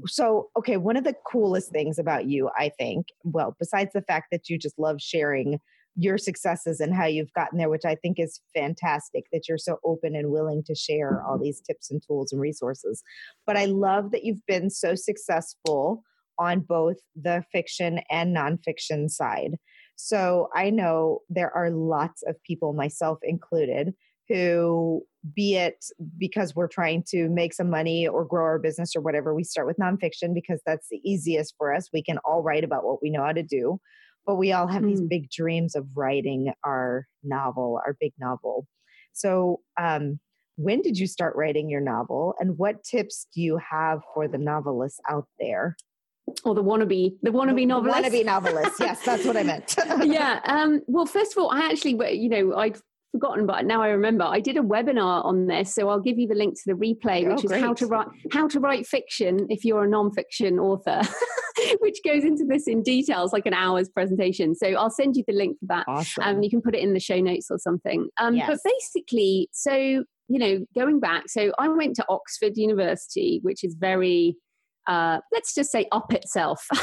[0.08, 4.28] so okay one of the coolest things about you i think well besides the fact
[4.32, 5.60] that you just love sharing
[5.96, 9.78] your successes and how you've gotten there, which I think is fantastic that you're so
[9.86, 11.44] open and willing to share all mm-hmm.
[11.44, 13.04] these tips and tools and resources.
[13.46, 16.04] But I love that you've been so successful
[16.40, 19.58] on both the fiction and nonfiction side.
[19.96, 23.94] So I know there are lots of people, myself included,
[24.28, 25.04] who,
[25.36, 25.86] be it
[26.18, 29.68] because we're trying to make some money or grow our business or whatever, we start
[29.68, 31.90] with nonfiction because that's the easiest for us.
[31.94, 33.80] We can all write about what we know how to do
[34.26, 34.88] but we all have mm.
[34.88, 38.68] these big dreams of writing our novel, our big novel.
[39.14, 40.20] So, um,
[40.56, 44.38] when did you start writing your novel, and what tips do you have for the
[44.38, 45.76] novelists out there?
[46.46, 48.04] Or the wannabe, the wannabe the, novelist.
[48.04, 48.80] Wannabe novelist.
[48.80, 49.76] yes, that's what I meant.
[50.04, 50.40] yeah.
[50.46, 52.74] Um, well, first of all, I actually, you know, I
[53.14, 54.26] forgotten, but now I remember.
[54.26, 57.30] I did a webinar on this, so I'll give you the link to the replay,
[57.30, 61.02] which oh, is how to write how to write fiction if you're a non-fiction author,
[61.80, 64.56] which goes into this in details, like an hour's presentation.
[64.56, 65.86] So I'll send you the link for that.
[65.88, 66.24] Awesome.
[66.24, 68.10] Um, you can put it in the show notes or something.
[68.20, 68.48] Um, yes.
[68.48, 73.76] But basically, so you know, going back, so I went to Oxford University, which is
[73.76, 74.36] very
[74.88, 76.68] uh, let's just say up itself.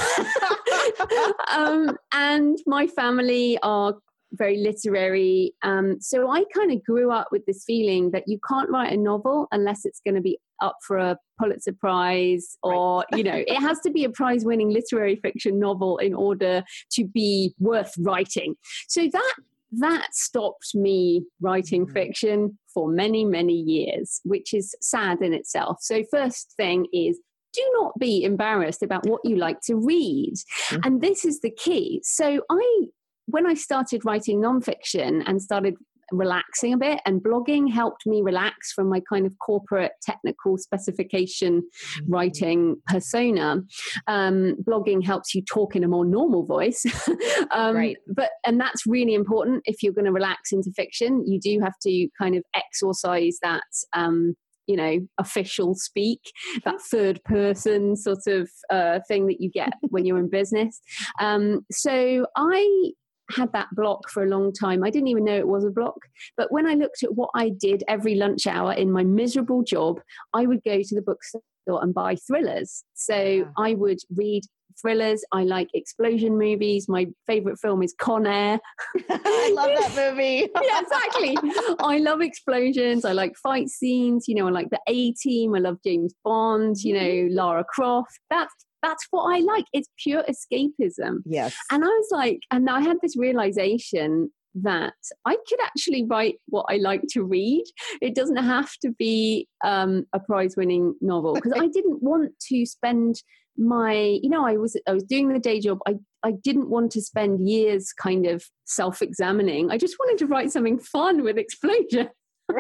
[1.55, 3.95] um, and my family are
[4.33, 5.55] very literary.
[5.62, 8.97] Um, so I kind of grew up with this feeling that you can't write a
[8.97, 13.19] novel unless it's going to be up for a Pulitzer Prize or, right.
[13.19, 16.62] you know, it has to be a prize winning literary fiction novel in order
[16.93, 18.55] to be worth writing.
[18.88, 19.35] So that
[19.73, 21.93] that stopped me writing mm-hmm.
[21.93, 25.79] fiction for many, many years, which is sad in itself.
[25.81, 27.21] So, first thing is
[27.53, 30.35] do not be embarrassed about what you like to read.
[30.35, 30.81] Mm-hmm.
[30.85, 32.01] And this is the key.
[32.05, 32.87] So I
[33.31, 35.75] when I started writing nonfiction and started
[36.12, 41.61] relaxing a bit and blogging helped me relax from my kind of corporate technical specification
[41.62, 42.12] mm-hmm.
[42.12, 43.62] writing persona
[44.07, 46.85] um, blogging helps you talk in a more normal voice
[47.53, 47.97] um, right.
[48.14, 51.75] but and that's really important if you're going to relax into fiction you do have
[51.83, 53.62] to kind of exorcise that
[53.93, 54.35] um,
[54.66, 56.21] you know official speak
[56.64, 60.81] that third person sort of uh, thing that you get when you're in business
[61.21, 62.90] um, so i
[63.31, 64.85] had that block for a long time.
[64.85, 65.99] I didn't even know it was a block.
[66.37, 70.01] But when I looked at what I did every lunch hour in my miserable job,
[70.33, 72.85] I would go to the bookstore and buy thrillers.
[72.95, 73.45] So yeah.
[73.57, 74.43] I would read
[74.81, 75.25] thrillers.
[75.33, 76.88] I like explosion movies.
[76.88, 78.61] My favorite film is Con Air.
[79.11, 80.49] I love that movie.
[80.62, 81.37] yeah, exactly.
[81.81, 83.05] I love explosions.
[83.05, 84.27] I like fight scenes.
[84.29, 85.55] You know, I like the A Team.
[85.55, 86.77] I love James Bond.
[86.83, 87.35] You know, mm-hmm.
[87.35, 88.19] Lara Croft.
[88.31, 89.64] That's that's what I like.
[89.73, 91.19] It's pure escapism.
[91.25, 91.55] Yes.
[91.71, 96.66] And I was like, and I had this realization that I could actually write what
[96.69, 97.64] I like to read.
[98.01, 102.66] It doesn't have to be um, a prize winning novel because I didn't want to
[102.66, 103.23] spend
[103.61, 106.90] my you know i was i was doing the day job i i didn't want
[106.90, 111.37] to spend years kind of self examining i just wanted to write something fun with
[111.37, 112.09] explosion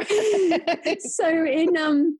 [1.00, 2.18] so in um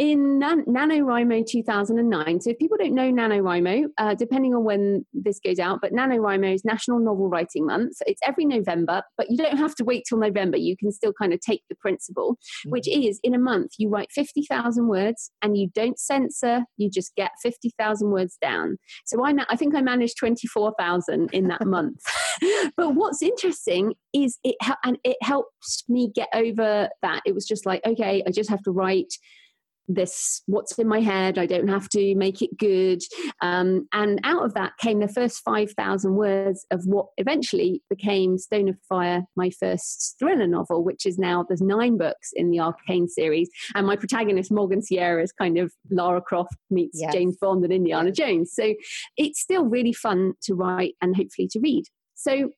[0.00, 2.40] in Nan- NaNoWriMo 2009.
[2.40, 6.54] So if people don't know NaNoWriMo, uh, depending on when this goes out, but NaNoWriMo
[6.54, 7.98] is National Novel Writing Month.
[8.06, 10.56] It's every November, but you don't have to wait till November.
[10.56, 12.70] You can still kind of take the principle, mm-hmm.
[12.70, 17.14] which is in a month, you write 50,000 words and you don't censor, you just
[17.14, 18.78] get 50,000 words down.
[19.04, 22.00] So I, ma- I think I managed 24,000 in that month.
[22.74, 27.20] but what's interesting is it, and it helps me get over that.
[27.26, 29.12] It was just like, okay, I just have to write
[29.94, 33.02] this what's in my head i don't have to make it good.
[33.42, 38.68] Um, and out of that came the first 5000 words of what eventually became stone
[38.68, 43.08] of fire my first thriller novel which is now there's nine books in the ARKANE
[43.08, 43.48] series.
[43.74, 47.12] And my protagonist morgan sierra is kind of lara croft meets yes.
[47.12, 48.52] james bond and indiana jones.
[48.54, 48.74] So
[49.16, 51.84] it's still really fun to write and hopefully to read.
[52.14, 52.50] So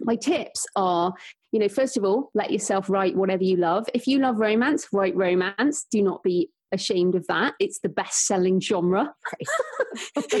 [0.00, 1.12] my tips are
[1.54, 4.88] you know first of all let yourself write whatever you love if you love romance
[4.92, 7.54] write romance do not be ashamed of that.
[7.58, 9.14] It's the best selling genre.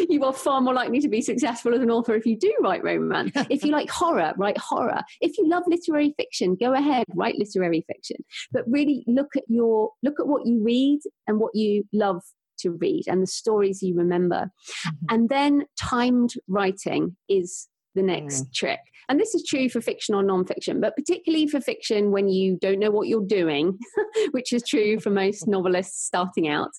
[0.08, 2.82] You are far more likely to be successful as an author if you do write
[2.82, 3.30] romance.
[3.50, 5.00] if you like horror, write horror.
[5.20, 8.16] If you love literary fiction, go ahead, write literary fiction.
[8.50, 12.22] But really look at your look at what you read and what you love
[12.60, 14.50] to read and the stories you remember.
[14.86, 15.14] Mm-hmm.
[15.14, 18.54] And then timed writing is the next mm.
[18.54, 18.80] trick.
[19.08, 22.78] And this is true for fiction or nonfiction, but particularly for fiction when you don't
[22.78, 23.78] know what you're doing,
[24.30, 26.70] which is true for most novelists starting out.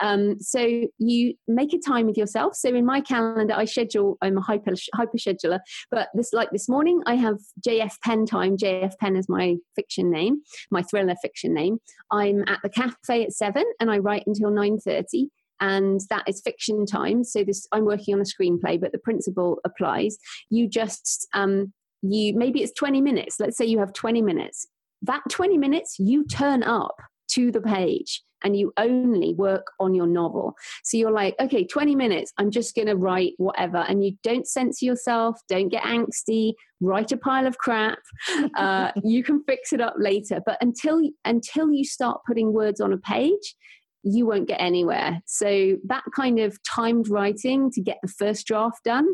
[0.00, 2.56] Um, so you make a time with yourself.
[2.56, 5.60] So in my calendar, I schedule, I'm a hyper, hyper scheduler,
[5.90, 8.56] but this, like this morning, I have JF Penn time.
[8.56, 11.78] JF Penn is my fiction name, my thriller fiction name.
[12.10, 15.28] I'm at the cafe at seven and I write until 9.30
[15.64, 17.24] and that is fiction time.
[17.24, 20.18] So this, I'm working on a screenplay, but the principle applies.
[20.50, 21.72] You just um,
[22.02, 24.66] you maybe it's 20 minutes let's say you have 20 minutes
[25.00, 26.96] that 20 minutes you turn up
[27.28, 30.54] to the page and you only work on your novel.
[30.82, 33.78] So you're like, okay, 20 minutes, I'm just going to write whatever.
[33.78, 37.98] And you don't censor yourself, don't get angsty, write a pile of crap.
[38.56, 40.40] Uh, you can fix it up later.
[40.44, 43.54] But until, until you start putting words on a page,
[44.04, 45.20] you won't get anywhere.
[45.26, 49.06] So that kind of timed writing to get the first draft done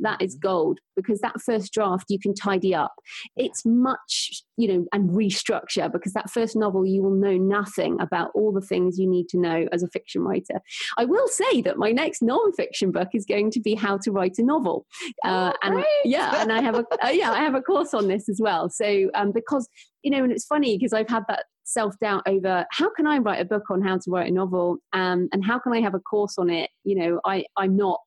[0.00, 0.48] that is mm-hmm.
[0.48, 2.94] gold because that first draft you can tidy up.
[3.36, 8.30] It's much, you know, and restructure because that first novel you will know nothing about
[8.34, 10.60] all the things you need to know as a fiction writer.
[10.96, 14.38] I will say that my next non-fiction book is going to be how to write
[14.38, 14.86] a novel,
[15.24, 18.08] uh, oh, and yeah, and I have a uh, yeah I have a course on
[18.08, 18.68] this as well.
[18.70, 19.68] So um, because
[20.02, 23.18] you know, and it's funny because I've had that self doubt over how can I
[23.18, 25.94] write a book on how to write a novel um, and how can I have
[25.94, 26.70] a course on it?
[26.84, 28.00] You know, I I'm not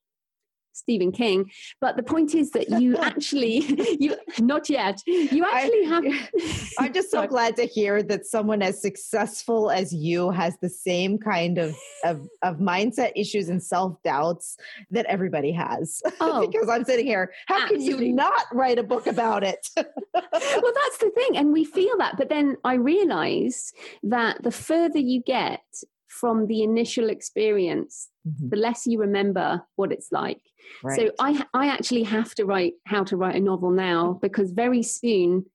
[0.73, 1.49] Stephen King.
[1.79, 3.59] But the point is that you actually,
[3.99, 6.29] you not yet, you actually I, have.
[6.79, 11.17] I'm just so glad to hear that someone as successful as you has the same
[11.17, 14.57] kind of of, of mindset issues and self doubts
[14.91, 16.01] that everybody has.
[16.19, 17.93] Oh, because I'm sitting here, how absolutely.
[17.93, 19.67] can you not write a book about it?
[19.75, 24.99] well, that's the thing, and we feel that, but then I realize that the further
[24.99, 25.61] you get
[26.19, 28.49] from the initial experience, mm-hmm.
[28.49, 30.41] the less you remember what it's like.
[30.83, 30.99] Right.
[30.99, 34.83] So I I actually have to write how to write a novel now because very
[34.83, 35.45] soon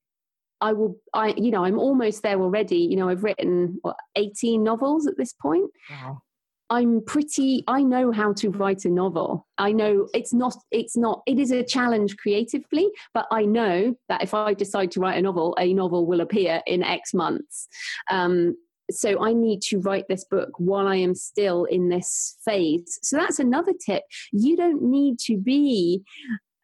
[0.61, 2.79] I will I you know I'm almost there already.
[2.79, 5.71] You know I've written what, 18 novels at this point.
[5.90, 6.23] Wow.
[6.69, 9.47] I'm pretty I know how to write a novel.
[9.59, 14.23] I know it's not it's not it is a challenge creatively, but I know that
[14.23, 17.69] if I decide to write a novel, a novel will appear in X months.
[18.11, 18.57] Um,
[18.90, 22.99] so I need to write this book while I am still in this phase.
[23.03, 24.03] So that's another tip.
[24.33, 26.03] You don't need to be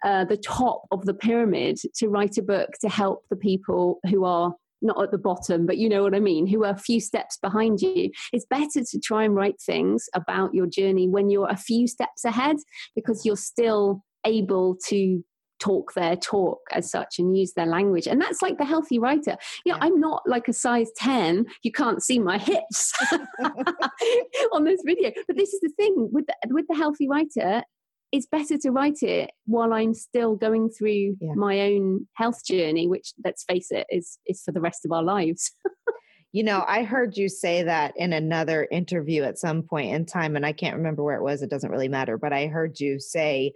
[0.04, 4.24] uh, the top of the pyramid to write a book to help the people who
[4.24, 7.00] are not at the bottom, but you know what I mean, who are a few
[7.00, 8.10] steps behind you.
[8.32, 12.24] It's better to try and write things about your journey when you're a few steps
[12.24, 12.56] ahead
[12.96, 15.24] because you're still able to
[15.62, 18.06] talk their talk as such and use their language.
[18.06, 19.36] And that's like the healthy writer.
[19.64, 19.84] You know, yeah.
[19.84, 21.46] I'm not like a size 10.
[21.62, 22.92] You can't see my hips
[24.52, 25.12] on this video.
[25.26, 27.62] But this is the thing with the, with the healthy writer,
[28.10, 31.34] it's better to write it while I'm still going through yeah.
[31.34, 35.02] my own health journey, which let's face it, is is for the rest of our
[35.02, 35.50] lives.
[36.32, 40.36] you know, I heard you say that in another interview at some point in time,
[40.36, 41.42] and I can't remember where it was.
[41.42, 43.52] It doesn't really matter, but I heard you say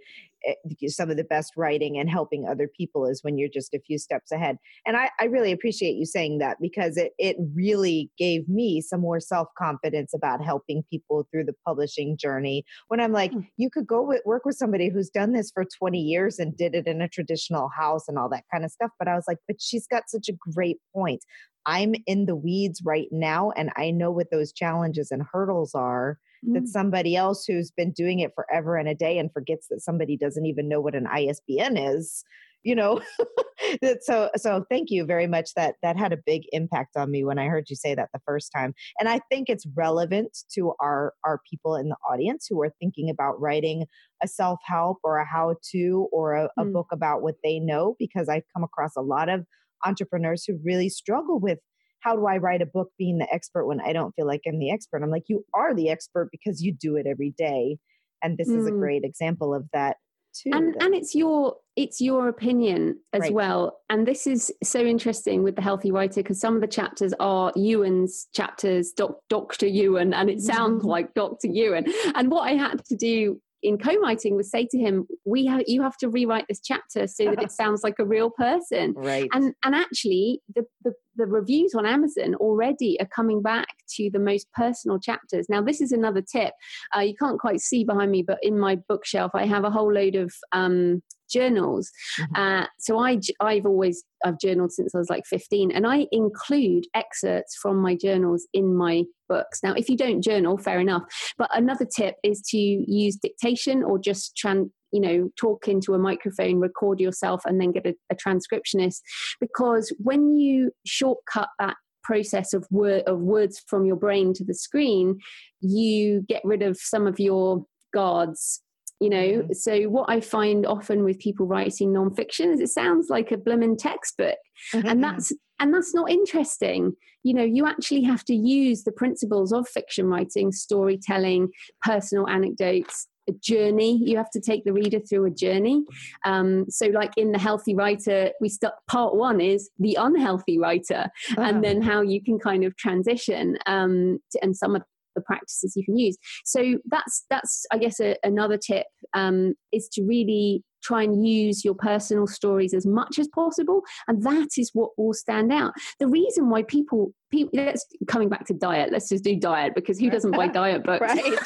[0.87, 3.97] some of the best writing and helping other people is when you're just a few
[3.97, 4.57] steps ahead.
[4.85, 9.01] And I, I really appreciate you saying that because it, it really gave me some
[9.01, 12.63] more self confidence about helping people through the publishing journey.
[12.87, 13.45] When I'm like, mm.
[13.57, 16.75] you could go with, work with somebody who's done this for 20 years and did
[16.75, 18.91] it in a traditional house and all that kind of stuff.
[18.99, 21.23] But I was like, but she's got such a great point.
[21.65, 26.17] I'm in the weeds right now and I know what those challenges and hurdles are
[26.45, 26.53] mm.
[26.53, 30.17] that somebody else who's been doing it forever and a day and forgets that somebody
[30.17, 32.23] doesn't even know what an ISBN is
[32.63, 32.99] you know
[34.01, 37.39] so so thank you very much that that had a big impact on me when
[37.39, 41.13] i heard you say that the first time and i think it's relevant to our
[41.23, 43.85] our people in the audience who are thinking about writing
[44.21, 46.73] a self-help or a how-to or a, a mm.
[46.73, 49.45] book about what they know because i've come across a lot of
[49.85, 51.59] entrepreneurs who really struggle with
[52.07, 54.59] how do I write a book being the expert when I don't feel like I'm
[54.59, 55.03] the expert?
[55.03, 57.77] I'm like, you are the expert because you do it every day.
[58.23, 58.59] And this mm.
[58.59, 58.79] is a mm.
[58.79, 59.97] great example of that
[60.33, 60.51] too.
[60.53, 63.33] And and it's your it's your opinion as right.
[63.33, 63.79] well.
[63.89, 67.51] And this is so interesting with the healthy writer because some of the chapters are
[67.53, 69.65] Euan's chapters, doc, Dr.
[69.65, 70.87] Euan, and it sounds mm-hmm.
[70.87, 71.49] like Dr.
[71.49, 71.91] Euan.
[72.15, 75.81] And what I had to do in co-writing was say to him we have you
[75.81, 79.53] have to rewrite this chapter so that it sounds like a real person right and
[79.63, 84.51] and actually the, the the reviews on amazon already are coming back to the most
[84.53, 85.47] personal chapters.
[85.49, 86.53] Now this is another tip.
[86.95, 89.91] Uh, you can't quite see behind me but in my bookshelf i have a whole
[89.91, 91.91] load of um, journals.
[92.19, 92.41] Mm-hmm.
[92.41, 96.85] Uh, so I, I've always I've journaled since I was like 15, and I include
[96.93, 99.59] excerpts from my journals in my books.
[99.63, 101.03] Now, if you don't journal, fair enough.
[101.37, 105.99] But another tip is to use dictation or just tran- you know talk into a
[105.99, 109.01] microphone record yourself and then get a, a transcriptionist
[109.39, 114.53] because when you shortcut that process of word of words from your brain to the
[114.53, 115.19] screen
[115.59, 118.61] you get rid of some of your guards
[118.99, 119.53] you know mm-hmm.
[119.53, 123.77] so what i find often with people writing nonfiction is it sounds like a blooming
[123.77, 124.37] textbook
[124.73, 124.87] mm-hmm.
[124.87, 129.51] and that's and that's not interesting you know you actually have to use the principles
[129.51, 131.49] of fiction writing storytelling
[131.81, 133.97] personal anecdotes a journey.
[134.03, 135.83] You have to take the reader through a journey.
[136.25, 141.09] Um, so, like in the healthy writer, we start part one is the unhealthy writer,
[141.37, 144.83] and then how you can kind of transition um, to, and some of
[145.17, 146.17] the practices you can use.
[146.45, 151.65] So that's that's I guess a, another tip um, is to really try and use
[151.65, 155.73] your personal stories as much as possible and that is what will stand out.
[155.99, 159.99] The reason why people people let's coming back to diet let's just do diet because
[159.99, 161.01] who doesn't buy diet books?
[161.01, 161.37] Right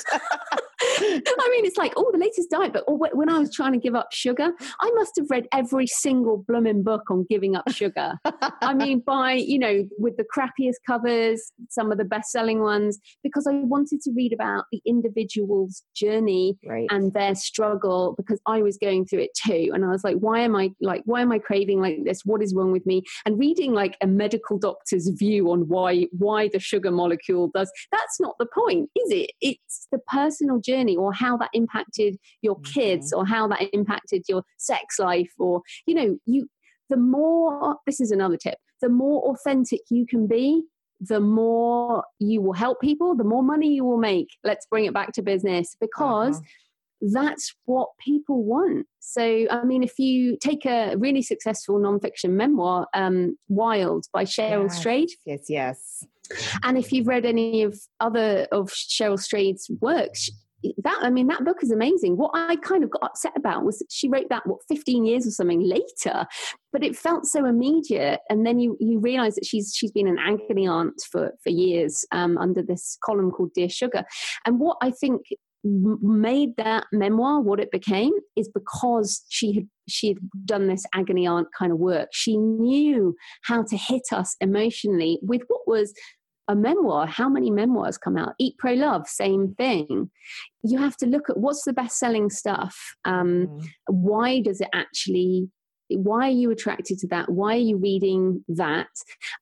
[1.01, 2.83] I mean, it's like, oh, the latest diet book.
[2.87, 5.87] Or oh, when I was trying to give up sugar, I must have read every
[5.87, 8.13] single blooming book on giving up sugar.
[8.61, 12.99] I mean, by, you know, with the crappiest covers, some of the best selling ones,
[13.23, 16.87] because I wanted to read about the individual's journey right.
[16.89, 19.71] and their struggle because I was going through it too.
[19.73, 22.21] And I was like, why am I like, why am I craving like this?
[22.25, 23.03] What is wrong with me?
[23.25, 28.19] And reading like a medical doctor's view on why, why the sugar molecule does, that's
[28.19, 29.31] not the point, is it?
[29.41, 33.21] It's the personal journey journey or how that impacted your kids mm-hmm.
[33.21, 36.47] or how that impacted your sex life or you know you
[36.89, 40.63] the more this is another tip the more authentic you can be
[40.99, 44.93] the more you will help people the more money you will make let's bring it
[44.93, 46.45] back to business because uh-huh
[47.13, 48.85] that's what people want.
[48.99, 54.67] So, I mean, if you take a really successful nonfiction memoir, um, Wild by Cheryl
[54.67, 55.09] yes, Strayed.
[55.25, 56.05] Yes, yes.
[56.63, 60.29] And if you've read any of other of Cheryl Strayed's works,
[60.83, 62.17] that I mean that book is amazing.
[62.17, 65.31] What I kind of got upset about was she wrote that what 15 years or
[65.31, 66.25] something later,
[66.71, 68.19] but it felt so immediate.
[68.29, 72.05] And then you you realise that she's she's been an agony aunt for for years
[72.11, 74.03] um, under this column called Dear Sugar.
[74.45, 75.21] And what I think
[75.63, 81.27] made that memoir what it became is because she had she had done this agony
[81.27, 82.09] aunt kind of work.
[82.11, 85.93] She knew how to hit us emotionally with what was
[86.51, 88.35] a memoir, how many memoirs come out?
[88.37, 90.11] Eat, Pray, Love, same thing.
[90.63, 92.95] You have to look at what's the best selling stuff.
[93.05, 93.67] Um, mm.
[93.87, 95.49] Why does it actually
[95.93, 98.87] why are you attracted to that why are you reading that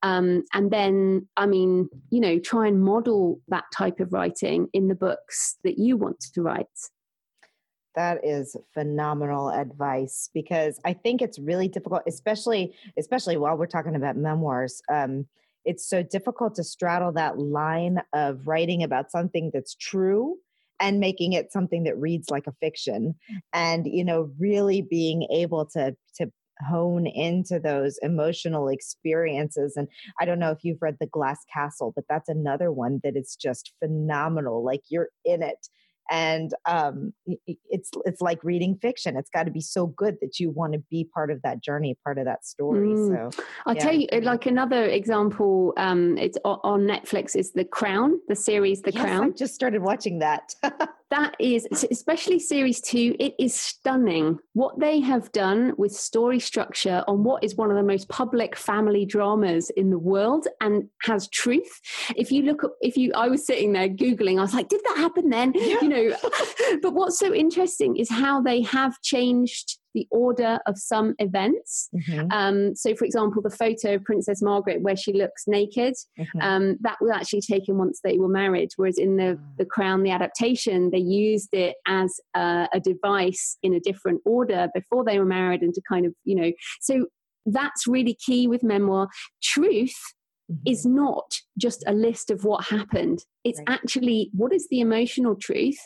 [0.01, 4.87] um, and then i mean you know try and model that type of writing in
[4.87, 6.65] the books that you want to write
[7.95, 13.95] that is phenomenal advice because i think it's really difficult especially especially while we're talking
[13.95, 15.27] about memoirs um,
[15.65, 20.37] it's so difficult to straddle that line of writing about something that's true
[20.79, 23.15] and making it something that reads like a fiction
[23.53, 26.31] and you know really being able to to
[26.67, 29.77] hone into those emotional experiences.
[29.77, 29.87] And
[30.19, 33.35] i don't know if you've read the glass castle but that's another one that is
[33.35, 35.67] just phenomenal like you're in it
[36.09, 37.13] and um,
[37.45, 39.15] it's it's like reading fiction.
[39.15, 41.97] It's got to be so good that you want to be part of that journey,
[42.03, 42.89] part of that story.
[42.89, 43.33] Mm.
[43.33, 43.83] So I'll yeah.
[43.83, 45.73] tell you, like another example.
[45.77, 47.35] Um, it's on Netflix.
[47.35, 49.25] Is The Crown, the series The yes, Crown.
[49.25, 50.55] I just started watching that.
[51.11, 54.39] that is especially series two it is stunning.
[54.53, 58.55] What they have done with story structure on what is one of the most public
[58.55, 61.79] family dramas in the world and has truth.
[62.15, 64.81] If you look at if you i was sitting there googling i was like did
[64.85, 65.53] that happen then?
[65.55, 65.77] Yeah.
[65.81, 66.15] you know
[66.81, 71.89] but what's so interesting is how they have changed the order of some events.
[71.95, 72.31] Mm-hmm.
[72.31, 76.41] Um, so, for example, the photo of Princess Margaret where she looks naked, mm-hmm.
[76.41, 78.69] um, that was actually taken once they were married.
[78.75, 79.45] Whereas in the, ah.
[79.57, 84.69] the Crown, the adaptation, they used it as a, a device in a different order
[84.73, 87.05] before they were married and to kind of, you know, so
[87.45, 89.07] that's really key with memoir.
[89.41, 89.95] Truth
[90.49, 90.61] mm-hmm.
[90.65, 93.25] is not just a list of what happened.
[93.43, 93.69] It's right.
[93.69, 95.79] actually what is the emotional truth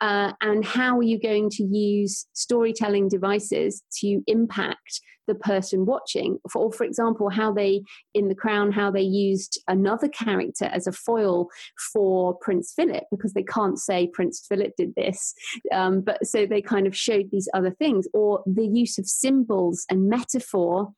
[0.00, 6.38] uh, and how are you going to use storytelling devices to impact the person watching.
[6.50, 10.86] For, or, for example, how they, in The Crown, how they used another character as
[10.86, 11.48] a foil
[11.92, 15.34] for Prince Philip because they can't say Prince Philip did this.
[15.72, 19.84] Um, but so they kind of showed these other things, or the use of symbols
[19.88, 20.92] and metaphor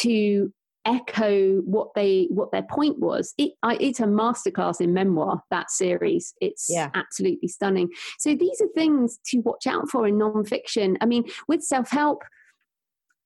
[0.00, 0.52] to
[0.86, 3.34] echo what they what their point was.
[3.36, 6.34] It, I, it's a masterclass in memoir that series.
[6.40, 6.90] It's yeah.
[6.94, 7.90] absolutely stunning.
[8.18, 10.96] So these are things to watch out for in nonfiction.
[11.00, 12.22] I mean with self-help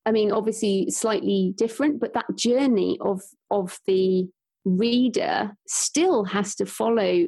[0.06, 4.26] i mean obviously slightly different but that journey of of the
[4.64, 7.26] reader still has to follow.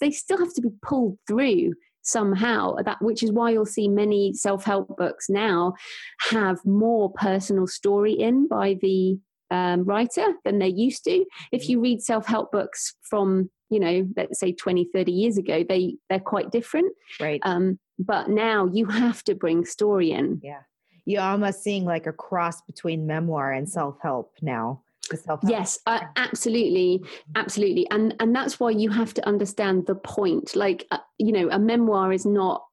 [0.00, 2.76] They still have to be pulled through somehow.
[2.84, 5.74] That which is why you'll see many self-help books now
[6.30, 9.18] have more personal story in by the
[9.52, 11.24] um, writer than they used to.
[11.52, 15.64] If you read self help books from, you know, let's say 20, 30 years ago,
[15.68, 16.92] they, they're quite different.
[17.20, 17.40] Right.
[17.44, 20.40] Um, but now you have to bring story in.
[20.42, 20.60] Yeah.
[21.04, 24.82] You're almost seeing like a cross between memoir and self help now.
[25.50, 27.32] Yes, uh, absolutely, mm-hmm.
[27.34, 30.54] absolutely, and and that's why you have to understand the point.
[30.54, 32.64] Like, uh, you know, a memoir is not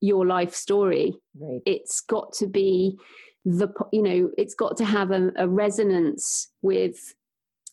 [0.00, 1.14] your life story.
[1.38, 1.62] Right.
[1.64, 2.98] It's got to be
[3.44, 7.14] the you know it's got to have a, a resonance with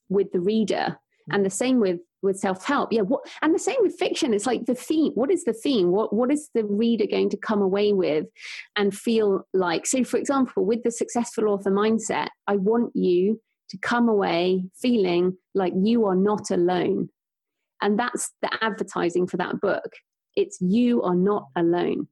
[0.10, 0.76] with the reader.
[0.76, 1.36] Mm-hmm.
[1.36, 2.92] And the same with with self-help.
[2.92, 4.34] Yeah what and the same with fiction.
[4.34, 5.92] It's like the theme what is the theme?
[5.92, 8.26] What what is the reader going to come away with
[8.76, 9.86] and feel like?
[9.86, 13.40] So for example with the successful author mindset i want you
[13.70, 17.10] to come away feeling like you are not alone.
[17.82, 19.92] And that's the advertising for that book.
[20.36, 22.08] It's you are not alone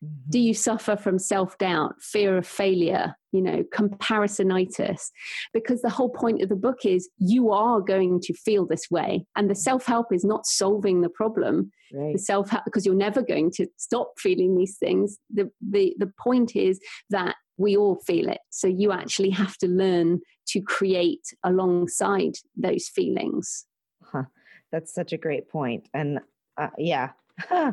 [0.00, 0.46] do mm-hmm.
[0.46, 5.10] you suffer from self doubt, fear of failure, you know, comparisonitis?
[5.52, 9.26] Because the whole point of the book is you are going to feel this way.
[9.36, 11.70] And the self help is not solving the problem.
[11.92, 12.14] Right.
[12.14, 15.18] The self help, because you're never going to stop feeling these things.
[15.28, 16.80] The, the, the point is
[17.10, 18.40] that we all feel it.
[18.50, 23.66] So you actually have to learn to create alongside those feelings.
[24.02, 24.24] Huh.
[24.72, 25.88] That's such a great point.
[25.92, 26.20] And
[26.56, 27.10] uh, yeah.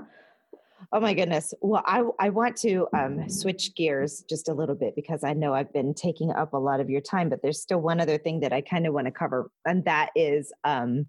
[0.92, 1.54] Oh my goodness.
[1.62, 5.54] Well, I, I want to um, switch gears just a little bit because I know
[5.54, 8.40] I've been taking up a lot of your time, but there's still one other thing
[8.42, 11.08] that I kind of want to cover, and that is um,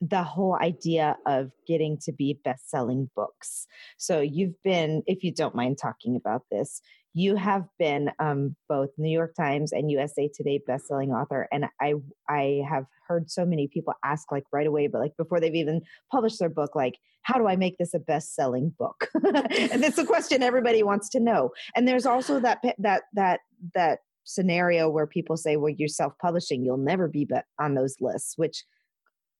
[0.00, 3.66] the whole idea of getting to be best selling books.
[3.96, 6.80] So, you've been, if you don't mind talking about this,
[7.14, 11.94] you have been um, both New York Times and USA Today bestselling author, and I
[12.28, 15.82] I have heard so many people ask like right away, but like before they've even
[16.10, 19.08] published their book, like how do I make this a best-selling book?
[19.24, 21.50] and it's a question everybody wants to know.
[21.76, 23.40] And there's also that that that
[23.74, 27.28] that scenario where people say, well, you're self-publishing, you'll never be
[27.60, 28.64] on those lists, which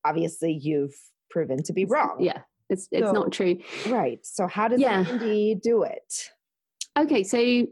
[0.05, 0.95] obviously you've
[1.29, 2.17] proven to be wrong.
[2.21, 3.57] Yeah, it's it's so, not true.
[3.87, 4.19] Right.
[4.25, 5.03] So how does yeah.
[5.03, 6.31] indie do it?
[6.97, 7.67] Okay, so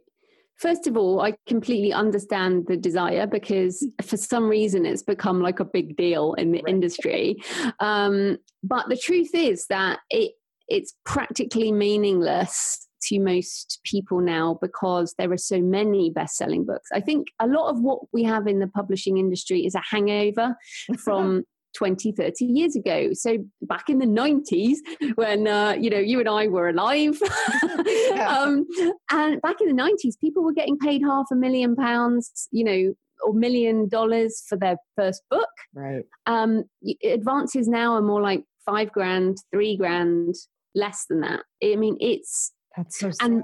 [0.57, 5.59] first of all, I completely understand the desire because for some reason it's become like
[5.59, 6.73] a big deal in the right.
[6.73, 7.37] industry.
[7.79, 10.33] Um, but the truth is that it
[10.69, 16.89] it's practically meaningless to most people now because there are so many best-selling books.
[16.93, 20.55] I think a lot of what we have in the publishing industry is a hangover
[20.97, 21.43] from
[21.75, 23.09] 20, 30 years ago.
[23.13, 24.77] So back in the 90s,
[25.15, 27.19] when, uh, you know, you and I were alive,
[28.17, 28.65] um,
[29.11, 32.93] and back in the 90s, people were getting paid half a million pounds, you know,
[33.23, 35.49] or million dollars for their first book.
[35.73, 36.03] Right.
[36.25, 36.65] Um,
[37.03, 40.35] advances now are more like five grand, three grand,
[40.75, 41.41] less than that.
[41.63, 43.25] I mean, it's that's so sad.
[43.25, 43.43] And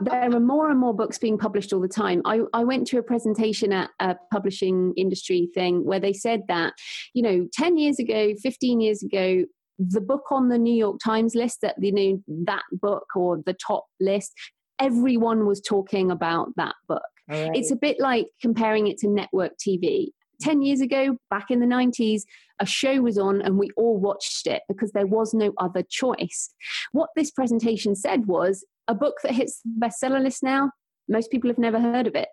[0.00, 2.22] there are more and more books being published all the time.
[2.24, 6.74] I, I went to a presentation at a publishing industry thing where they said that,
[7.14, 9.44] you know, 10 years ago, 15 years ago,
[9.78, 13.54] the book on the New York Times list, that you know, that book or the
[13.54, 14.32] top list,
[14.80, 17.02] everyone was talking about that book.
[17.28, 17.50] Right.
[17.54, 20.08] It's a bit like comparing it to network TV.
[20.40, 22.22] 10 years ago, back in the 90s,
[22.60, 26.50] a show was on and we all watched it because there was no other choice.
[26.92, 30.70] What this presentation said was a book that hits the bestseller list now,
[31.08, 32.28] most people have never heard of it.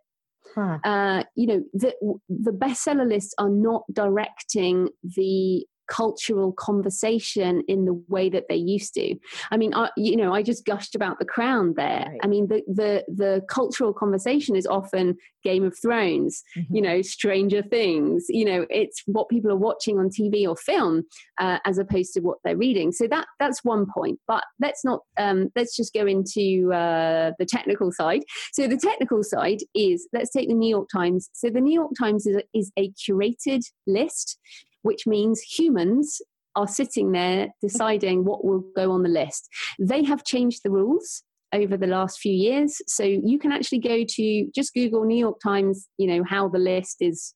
[0.54, 0.80] Huh.
[0.84, 1.94] Uh, you know, the,
[2.30, 8.94] the bestseller lists are not directing the cultural conversation in the way that they used
[8.96, 9.16] to.
[9.52, 12.06] I mean, I, you know, I just gushed about the crown there.
[12.08, 12.20] Right.
[12.24, 16.76] I mean, the, the the cultural conversation is often Game of Thrones, mm-hmm.
[16.76, 18.26] you know, Stranger Things.
[18.30, 21.04] You know, it's what people are watching on TV or film
[21.40, 22.92] uh, as opposed to what they're reading.
[22.92, 24.20] So that that's one point.
[24.28, 28.24] But let's not um, let's just go into uh, the technical side.
[28.54, 31.30] So the technical side is let's take the New York Times.
[31.34, 34.40] So the New York Times is a, is a curated list
[34.86, 36.22] which means humans
[36.56, 39.50] are sitting there deciding what will go on the list.
[39.80, 42.82] They have changed the rules over the last few years.
[42.88, 46.60] So you can actually go to just Google New York Times, you know, how the
[46.60, 47.34] list is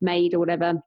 [0.00, 0.82] made or whatever.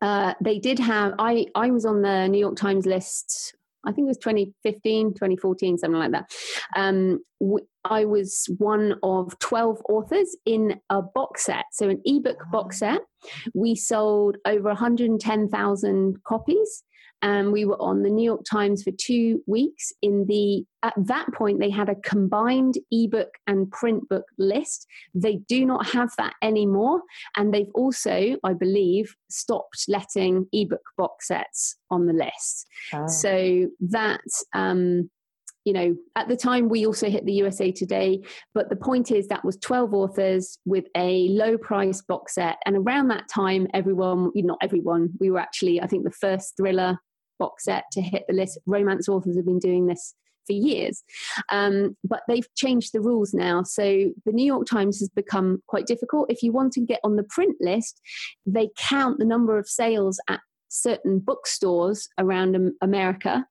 [0.00, 3.54] Uh, they did have, I, I was on the New York Times list
[3.86, 6.30] I think it was 2015, 2014, something like that.
[6.76, 7.20] Um,
[7.84, 13.00] I was one of 12 authors in a box set, so an ebook box set.
[13.54, 16.84] We sold over 110,000 copies
[17.24, 19.92] and we were on the New York Times for two weeks.
[20.02, 24.86] In the at that point, they had a combined ebook and print book list.
[25.14, 27.00] They do not have that anymore,
[27.36, 32.66] and they've also, I believe, stopped letting ebook box sets on the list.
[32.92, 33.06] Oh.
[33.08, 34.20] So that.
[34.54, 35.10] Um,
[35.66, 38.20] you know, at the time we also hit the USA Today,
[38.52, 42.58] but the point is that was 12 authors with a low price box set.
[42.66, 46.98] And around that time, everyone, not everyone, we were actually, I think, the first thriller
[47.38, 48.58] box set to hit the list.
[48.66, 50.14] Romance authors have been doing this
[50.46, 51.02] for years.
[51.50, 53.62] Um, but they've changed the rules now.
[53.62, 56.30] So the New York Times has become quite difficult.
[56.30, 58.00] If you want to get on the print list,
[58.46, 63.46] they count the number of sales at certain bookstores around America.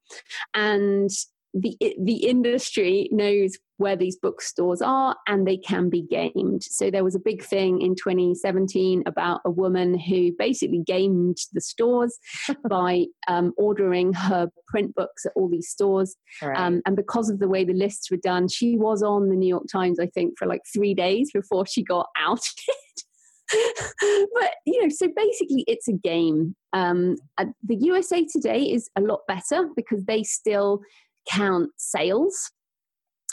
[0.53, 1.09] And
[1.53, 6.63] the the industry knows where these bookstores are and they can be gamed.
[6.63, 11.61] So there was a big thing in 2017 about a woman who basically gamed the
[11.61, 12.17] stores
[12.69, 16.15] by um, ordering her print books at all these stores.
[16.41, 16.57] Right.
[16.57, 19.49] Um, and because of the way the lists were done, she was on the New
[19.49, 22.41] York Times, I think, for like three days before she got out.
[23.51, 26.55] but you know, so basically, it's a game.
[26.71, 30.81] Um, the USA Today is a lot better because they still
[31.29, 32.51] count sales.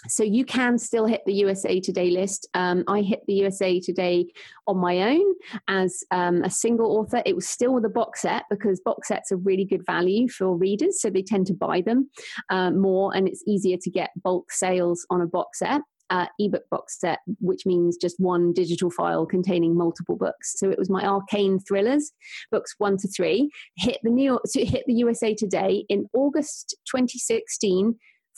[0.08, 2.48] So you can still hit the USA Today list.
[2.54, 4.26] Um, I hit the USA Today
[4.66, 5.34] on my own
[5.68, 7.22] as um, a single author.
[7.26, 10.56] It was still with a box set because box sets are really good value for
[10.56, 12.08] readers, so they tend to buy them
[12.48, 16.64] uh, more, and it's easier to get bulk sales on a box set uh, ebook
[16.70, 20.58] box set, which means just one digital file containing multiple books.
[20.58, 22.12] So it was my ARKANE thrillers,
[22.50, 26.76] books one to three, hit the New York, so hit the USA Today in August
[26.90, 27.94] 2016,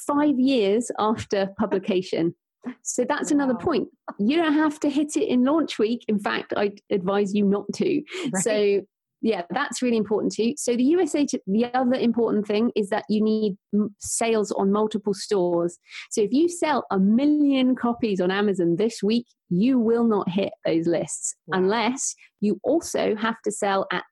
[0.06, 2.34] five years after publication.
[2.82, 3.36] So that's wow.
[3.36, 3.88] another point.
[4.18, 6.04] You don't have to hit it in launch week.
[6.08, 8.02] In fact, I advise you not to.
[8.32, 8.42] Right.
[8.42, 8.82] So
[9.22, 13.22] yeah that's really important too so the usa the other important thing is that you
[13.22, 13.56] need
[13.98, 15.78] sales on multiple stores.
[16.10, 20.52] So if you sell a million copies on amazon this week you will not hit
[20.64, 24.04] those lists unless you also have to sell at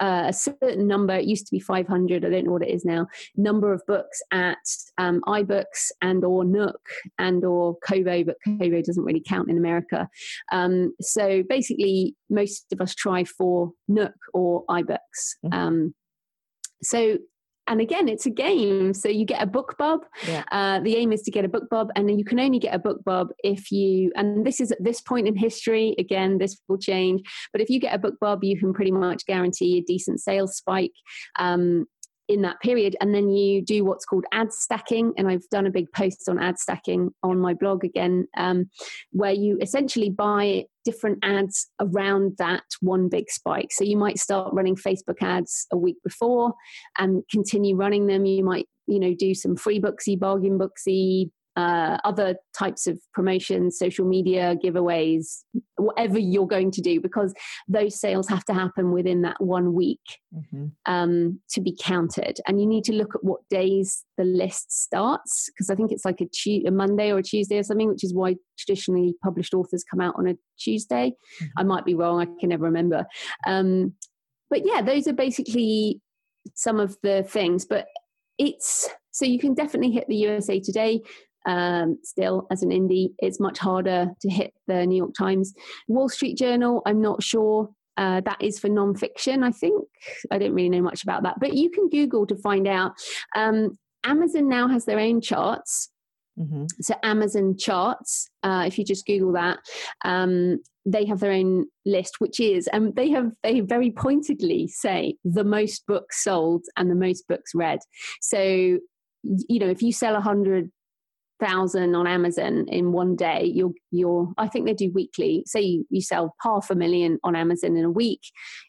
[0.00, 2.84] uh, a certain number it used to be 500 i don't know what it is
[2.84, 3.06] now
[3.36, 4.58] number of books at
[4.98, 6.80] um, ibooks and or nook
[7.18, 10.08] and or kobo but kobo doesn't really count in america
[10.52, 15.52] um, so basically most of us try for nook or ibooks mm-hmm.
[15.52, 15.94] um,
[16.82, 17.18] so
[17.66, 18.94] and again it's a game.
[18.94, 20.44] So you get a BookBub yeah.
[20.50, 22.78] uh, the aim is to get a BookBub and then you can only get a
[22.78, 27.22] BookBub if you and this is at this point in history again this will change
[27.52, 30.92] but if you get a BookBub you can pretty much guarantee a decent sales spike.
[31.38, 31.86] Um,
[32.28, 35.70] in that period and then you do what's called ad stacking and i've done a
[35.70, 38.68] big post on ad stacking on my blog again um,
[39.12, 43.72] where you essentially buy different ads around that one big spike.
[43.72, 46.54] So you might start running facebook ads a week before
[46.98, 48.26] and continue running them.
[48.26, 54.06] You might you know do some Freebooksy bargain booksy uh, other types of promotions, social
[54.06, 55.44] media, giveaways,
[55.76, 57.32] whatever you're going to do, because
[57.68, 60.00] those sales have to happen within that one week
[60.34, 60.66] mm-hmm.
[60.86, 62.38] um, to be counted.
[62.46, 66.04] And you need to look at what days the list starts, because I think it's
[66.04, 69.54] like a, tu- a, Monday or a Tuesday or something, which is why traditionally published
[69.54, 71.12] authors come out on a Tuesday.
[71.40, 71.58] Mm-hmm.
[71.58, 73.06] I might be wrong, I can never remember.
[73.46, 73.94] Um,
[74.50, 76.00] but yeah, those are basically
[76.54, 77.64] some of the things.
[77.64, 77.86] But
[78.38, 81.00] it's so you can definitely hit the USA Today
[81.46, 83.10] um, still as an indie.
[83.18, 85.54] It's much harder to hit the New York Times.
[85.88, 87.70] Wall Street Journal, I'm not sure.
[87.96, 89.84] Uh, that is for nonfiction, I think.
[90.30, 92.92] I don't really know much about that, but you can Google to find out.
[93.36, 95.90] Um, Amazon now has their own charts.
[96.38, 96.64] Mm-hmm.
[96.80, 99.58] So Amazon charts, uh, if you just Google that,
[100.04, 104.66] um, they have their own list, which is, and um, they have they very pointedly
[104.66, 107.78] say the most books sold and the most books read.
[108.20, 108.78] So
[109.48, 110.70] you know, if you sell a hundred
[111.40, 115.42] thousand on Amazon in one day, you're you're I think they do weekly.
[115.46, 118.20] Say you, you sell half a million on Amazon in a week,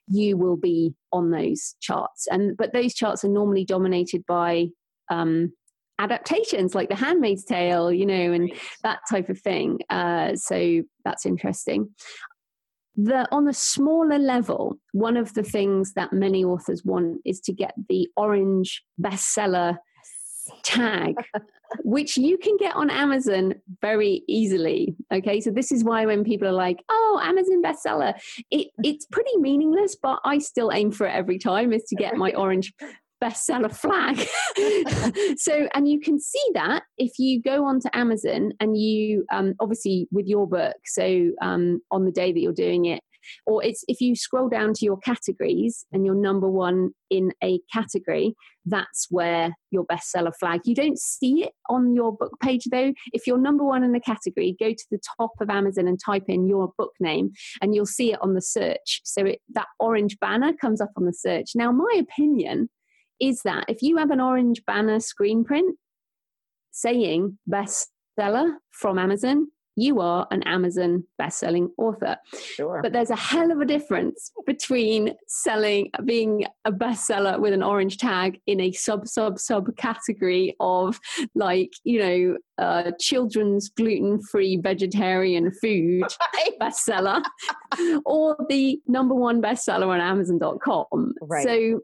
[0.08, 2.28] you will be on those charts.
[2.30, 4.68] And but those charts are normally dominated by
[5.10, 5.54] um,
[6.00, 8.52] adaptations like The Handmaid's Tale, you know, and
[8.84, 9.80] that type of thing.
[9.90, 11.90] Uh, so that's interesting.
[12.98, 17.54] The, on a smaller level, one of the things that many authors want is to
[17.54, 19.78] get the orange bestseller
[20.64, 21.16] tag
[21.84, 24.96] which you can get on Amazon very easily.
[25.14, 28.14] Okay, so this is why when people are like, "Oh, Amazon bestseller,"
[28.52, 32.16] it, it's pretty meaningless, but I still aim for it every time is to get
[32.16, 32.74] my orange
[33.24, 34.18] bestseller flag.
[35.38, 40.08] so, and you can see that if you go onto Amazon and you, um, obviously
[40.12, 43.02] with your book, so um, on the day that you're doing it,
[43.46, 47.60] or it's if you scroll down to your categories and you're number one in a
[47.72, 50.62] category, that's where your bestseller flag.
[50.66, 52.94] You don't see it on your book page though.
[53.14, 56.26] If you're number one in the category, go to the top of Amazon and type
[56.28, 59.02] in your book name and you'll see it on the search.
[59.04, 61.52] So it, that orange banner comes up on the search.
[61.56, 62.70] Now, my opinion
[63.20, 65.78] is that if you have an orange banner screen print
[66.72, 72.18] saying bestseller from Amazon, you are an Amazon best-selling author.
[72.40, 72.80] Sure.
[72.82, 77.98] But there's a hell of a difference between selling being a bestseller with an orange
[77.98, 81.00] tag in a sub sub sub category of
[81.34, 86.04] like, you know, uh, children's gluten-free vegetarian food
[86.62, 87.22] bestseller
[88.06, 91.14] or the number one bestseller on amazon.com.
[91.22, 91.44] Right.
[91.44, 91.82] So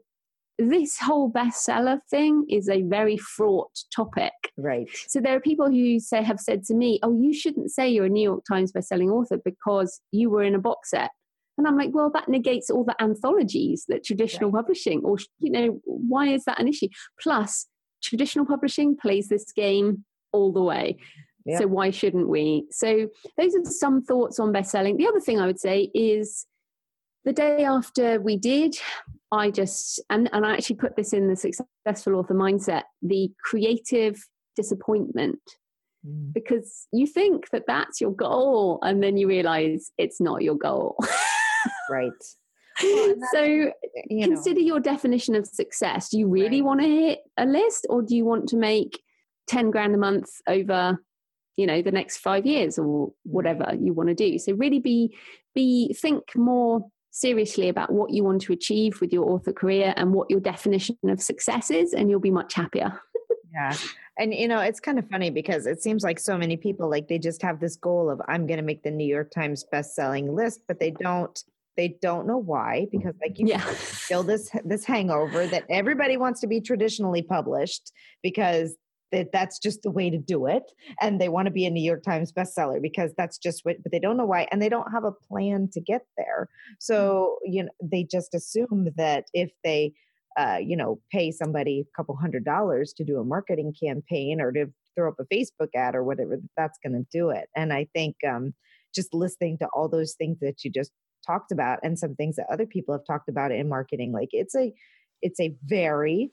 [0.70, 4.32] this whole bestseller thing is a very fraught topic.
[4.56, 4.88] Right.
[5.08, 8.06] So there are people who say have said to me, "Oh, you shouldn't say you're
[8.06, 11.10] a New York Times bestselling author because you were in a box set."
[11.58, 14.60] And I'm like, well, that negates all the anthologies that traditional right.
[14.60, 16.88] publishing, or you know, why is that an issue?
[17.20, 17.66] Plus,
[18.02, 20.96] traditional publishing plays this game all the way.
[21.44, 21.60] Yep.
[21.60, 22.66] So why shouldn't we?
[22.70, 24.96] So those are some thoughts on bestselling.
[24.96, 26.46] The other thing I would say is
[27.24, 28.76] the day after we did,
[29.32, 34.22] I just and, and I actually put this in the successful author mindset, the creative
[34.54, 35.40] disappointment.
[36.06, 36.32] Mm.
[36.34, 40.96] Because you think that that's your goal, and then you realize it's not your goal.
[41.90, 42.12] right.
[42.82, 43.42] Well, so
[44.08, 46.08] you consider your definition of success.
[46.08, 46.66] Do you really right.
[46.66, 48.98] want to hit a list or do you want to make
[49.48, 50.98] 10 grand a month over
[51.56, 55.14] you know the next 5 years or whatever you want to do so really be
[55.54, 60.12] be think more seriously about what you want to achieve with your author career and
[60.12, 63.00] what your definition of success is and you'll be much happier
[63.54, 63.76] yeah
[64.18, 67.08] and you know it's kind of funny because it seems like so many people like
[67.08, 69.94] they just have this goal of i'm going to make the new york times best
[69.94, 71.44] selling list but they don't
[71.76, 73.60] they don't know why because like you yeah.
[73.60, 77.92] feel this this hangover that everybody wants to be traditionally published
[78.22, 78.74] because
[79.12, 81.82] that that's just the way to do it and they want to be a new
[81.82, 84.90] york times bestseller because that's just what but they don't know why and they don't
[84.92, 86.48] have a plan to get there.
[86.78, 89.92] So you know they just assume that if they
[90.38, 94.52] uh, you know pay somebody a couple hundred dollars to do a marketing campaign or
[94.52, 97.48] to throw up a facebook ad or whatever that's going to do it.
[97.56, 98.54] And i think um,
[98.94, 100.92] just listening to all those things that you just
[101.26, 104.56] talked about and some things that other people have talked about in marketing like it's
[104.56, 104.72] a
[105.22, 106.32] it's a very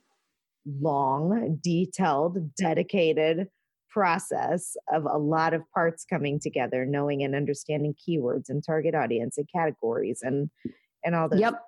[0.82, 3.48] long detailed dedicated
[3.90, 9.38] process of a lot of parts coming together knowing and understanding keywords and target audience
[9.38, 10.50] and categories and
[11.04, 11.62] and all those yep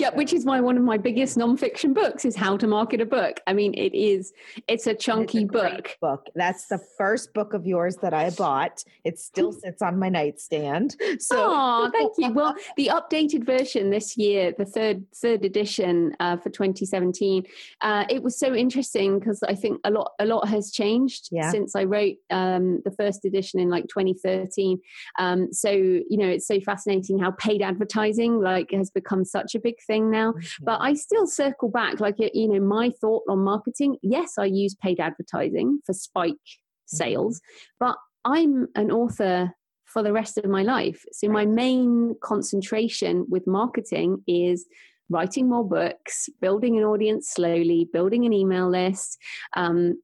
[0.00, 3.06] yeah, which is why one of my biggest nonfiction books is How to Market a
[3.06, 3.40] Book.
[3.46, 4.32] I mean, it is
[4.66, 5.96] it's a chunky it's a book.
[6.00, 6.26] Book.
[6.34, 8.84] That's the first book of yours that I bought.
[9.04, 10.96] It still sits on my nightstand.
[11.20, 12.32] So, oh, thank you.
[12.32, 17.44] Well, the updated version this year, the third third edition uh, for 2017,
[17.80, 21.50] uh, it was so interesting because I think a lot a lot has changed yeah.
[21.50, 24.80] since I wrote um, the first edition in like 2013.
[25.18, 29.60] Um, so you know, it's so fascinating how paid advertising like has become such a
[29.60, 30.32] big thing now.
[30.32, 30.64] Mm-hmm.
[30.64, 34.76] But I still circle back, like, you know, my thought on marketing yes, I use
[34.76, 36.96] paid advertising for spike mm-hmm.
[36.96, 37.40] sales,
[37.80, 39.54] but I'm an author
[39.86, 41.02] for the rest of my life.
[41.12, 44.66] So my main concentration with marketing is
[45.08, 49.16] writing more books, building an audience slowly, building an email list,
[49.56, 50.02] um,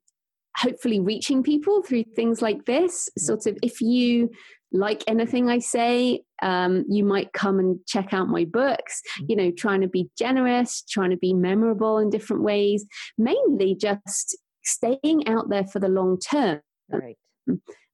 [0.57, 3.11] hopefully reaching people through things like this.
[3.11, 3.25] Mm-hmm.
[3.27, 4.31] Sort of, if you
[4.75, 9.27] like anything I say, um, you might come and check out my books, mm-hmm.
[9.29, 12.85] you know, trying to be generous, trying to be memorable in different ways,
[13.17, 16.61] mainly just staying out there for the long term.
[16.91, 17.17] Right.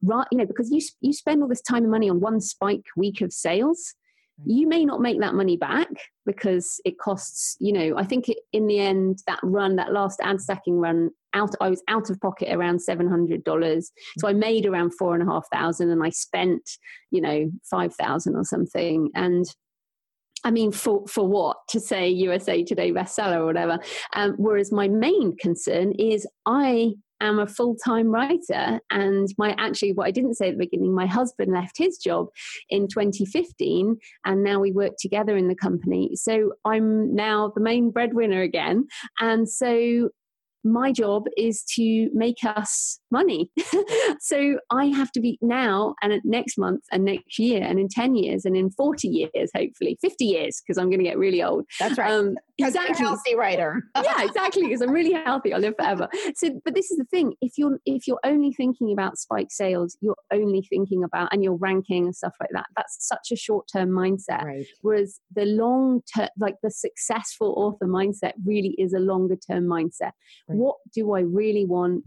[0.02, 2.86] Right, you know, because you you spend all this time and money on one spike
[2.96, 3.94] week of sales,
[4.46, 5.88] you may not make that money back
[6.24, 10.20] because it costs you know i think it, in the end that run that last
[10.22, 13.84] ad stacking run out i was out of pocket around $700
[14.18, 16.62] so i made around four and a half thousand and i spent
[17.10, 19.46] you know 5000 or something and
[20.42, 21.58] I mean, for, for what?
[21.68, 23.78] To say USA Today bestseller or whatever.
[24.14, 28.80] Um, whereas my main concern is I am a full time writer.
[28.90, 32.28] And my actually, what I didn't say at the beginning, my husband left his job
[32.68, 36.12] in 2015, and now we work together in the company.
[36.14, 38.86] So I'm now the main breadwinner again.
[39.18, 40.10] And so
[40.64, 43.50] my job is to make us money.
[44.20, 48.14] so I have to be now and next month and next year and in 10
[48.14, 51.64] years and in 40 years, hopefully 50 years, because I'm going to get really old.
[51.78, 52.12] That's right.
[52.12, 53.04] Um, exactly.
[53.04, 53.82] healthy writer.
[54.02, 54.64] yeah, exactly.
[54.64, 55.52] Because I'm really healthy.
[55.52, 56.08] I'll live forever.
[56.36, 57.34] So, but this is the thing.
[57.40, 61.56] If you're, if you're only thinking about spike sales, you're only thinking about, and you're
[61.56, 64.44] ranking and stuff like that, that's such a short term mindset.
[64.44, 64.66] Right.
[64.82, 70.12] Whereas the long term, like the successful author mindset really is a longer term mindset.
[70.56, 72.04] What do I really want?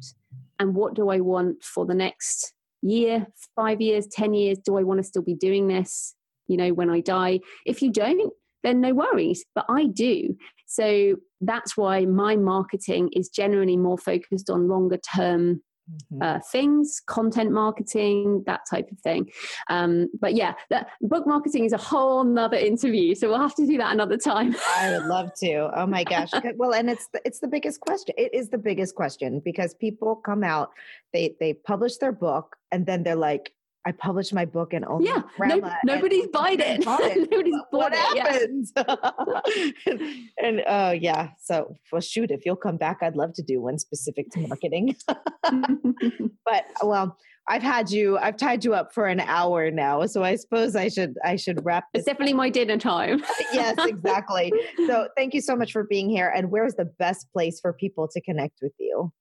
[0.59, 4.59] and what do I want for the next year, five years, 10 years?
[4.59, 6.15] Do I want to still be doing this,
[6.47, 7.41] you know, when I die?
[7.65, 8.31] If you don't,
[8.63, 10.35] then no worries, but I do.
[10.65, 15.61] So that's why my marketing is generally more focused on longer term
[15.91, 16.21] mm-hmm.
[16.21, 19.29] uh, things, content marketing, that type of thing.
[19.69, 23.65] Um, but yeah, that, book marketing is a whole nother interview, so we'll have to
[23.65, 24.55] do that another time.
[24.77, 25.71] I would love to.
[25.75, 26.29] Oh my gosh!
[26.55, 28.15] well, and it's the, it's the biggest question.
[28.17, 30.71] It is the biggest question because people come out,
[31.11, 33.51] they they publish their book, and then they're like,
[33.85, 36.83] I published my book and only yeah, no, nobody's buying it.
[36.87, 37.31] it.
[37.31, 38.19] nobody's bought what it.
[38.19, 38.71] Happens?
[38.75, 38.95] Yeah.
[40.41, 43.61] and oh uh, yeah, so well, shoot, if you'll come back, I'd love to do
[43.61, 44.95] one specific to marketing.
[46.45, 47.17] but well,
[47.47, 50.87] I've had you, I've tied you up for an hour now, so I suppose I
[50.87, 51.85] should I should wrap.
[51.93, 53.21] It's definitely my dinner time.
[53.53, 54.53] yes, exactly.
[54.87, 56.31] So thank you so much for being here.
[56.33, 59.11] And where's the best place for people to connect with you?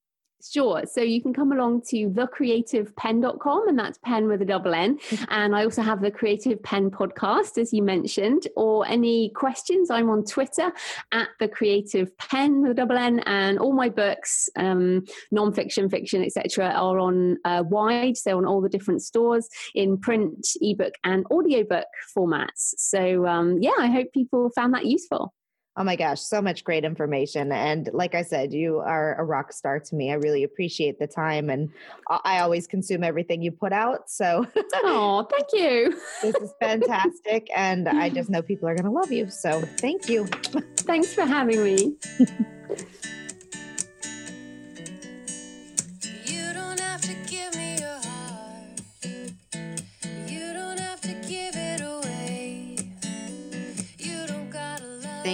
[0.51, 0.83] Sure.
[0.87, 4.99] So you can come along to thecreativepenn.com, and that's pen with a double N.
[5.29, 9.89] And I also have the Creative Penn podcast, as you mentioned, or any questions.
[9.91, 10.73] I'm on Twitter
[11.13, 16.25] at the Creative Penn with a double N, and all my books, um, non-fiction, fiction,
[16.25, 18.17] etc., are on uh, wide.
[18.17, 21.87] So on all the different stores in print, ebook, and audiobook
[22.17, 22.75] formats.
[22.79, 25.33] So um, yeah, I hope people found that useful.
[25.77, 27.51] Oh my gosh, so much great information.
[27.51, 30.11] And like I said, you are a rock star to me.
[30.11, 31.71] I really appreciate the time and
[32.09, 34.11] I always consume everything you put out.
[34.11, 35.99] So, oh, thank you.
[36.21, 37.49] this is fantastic.
[37.57, 39.31] And I just know people are going to love you.
[39.31, 40.27] So, thank you.
[40.27, 41.97] Thanks for having me.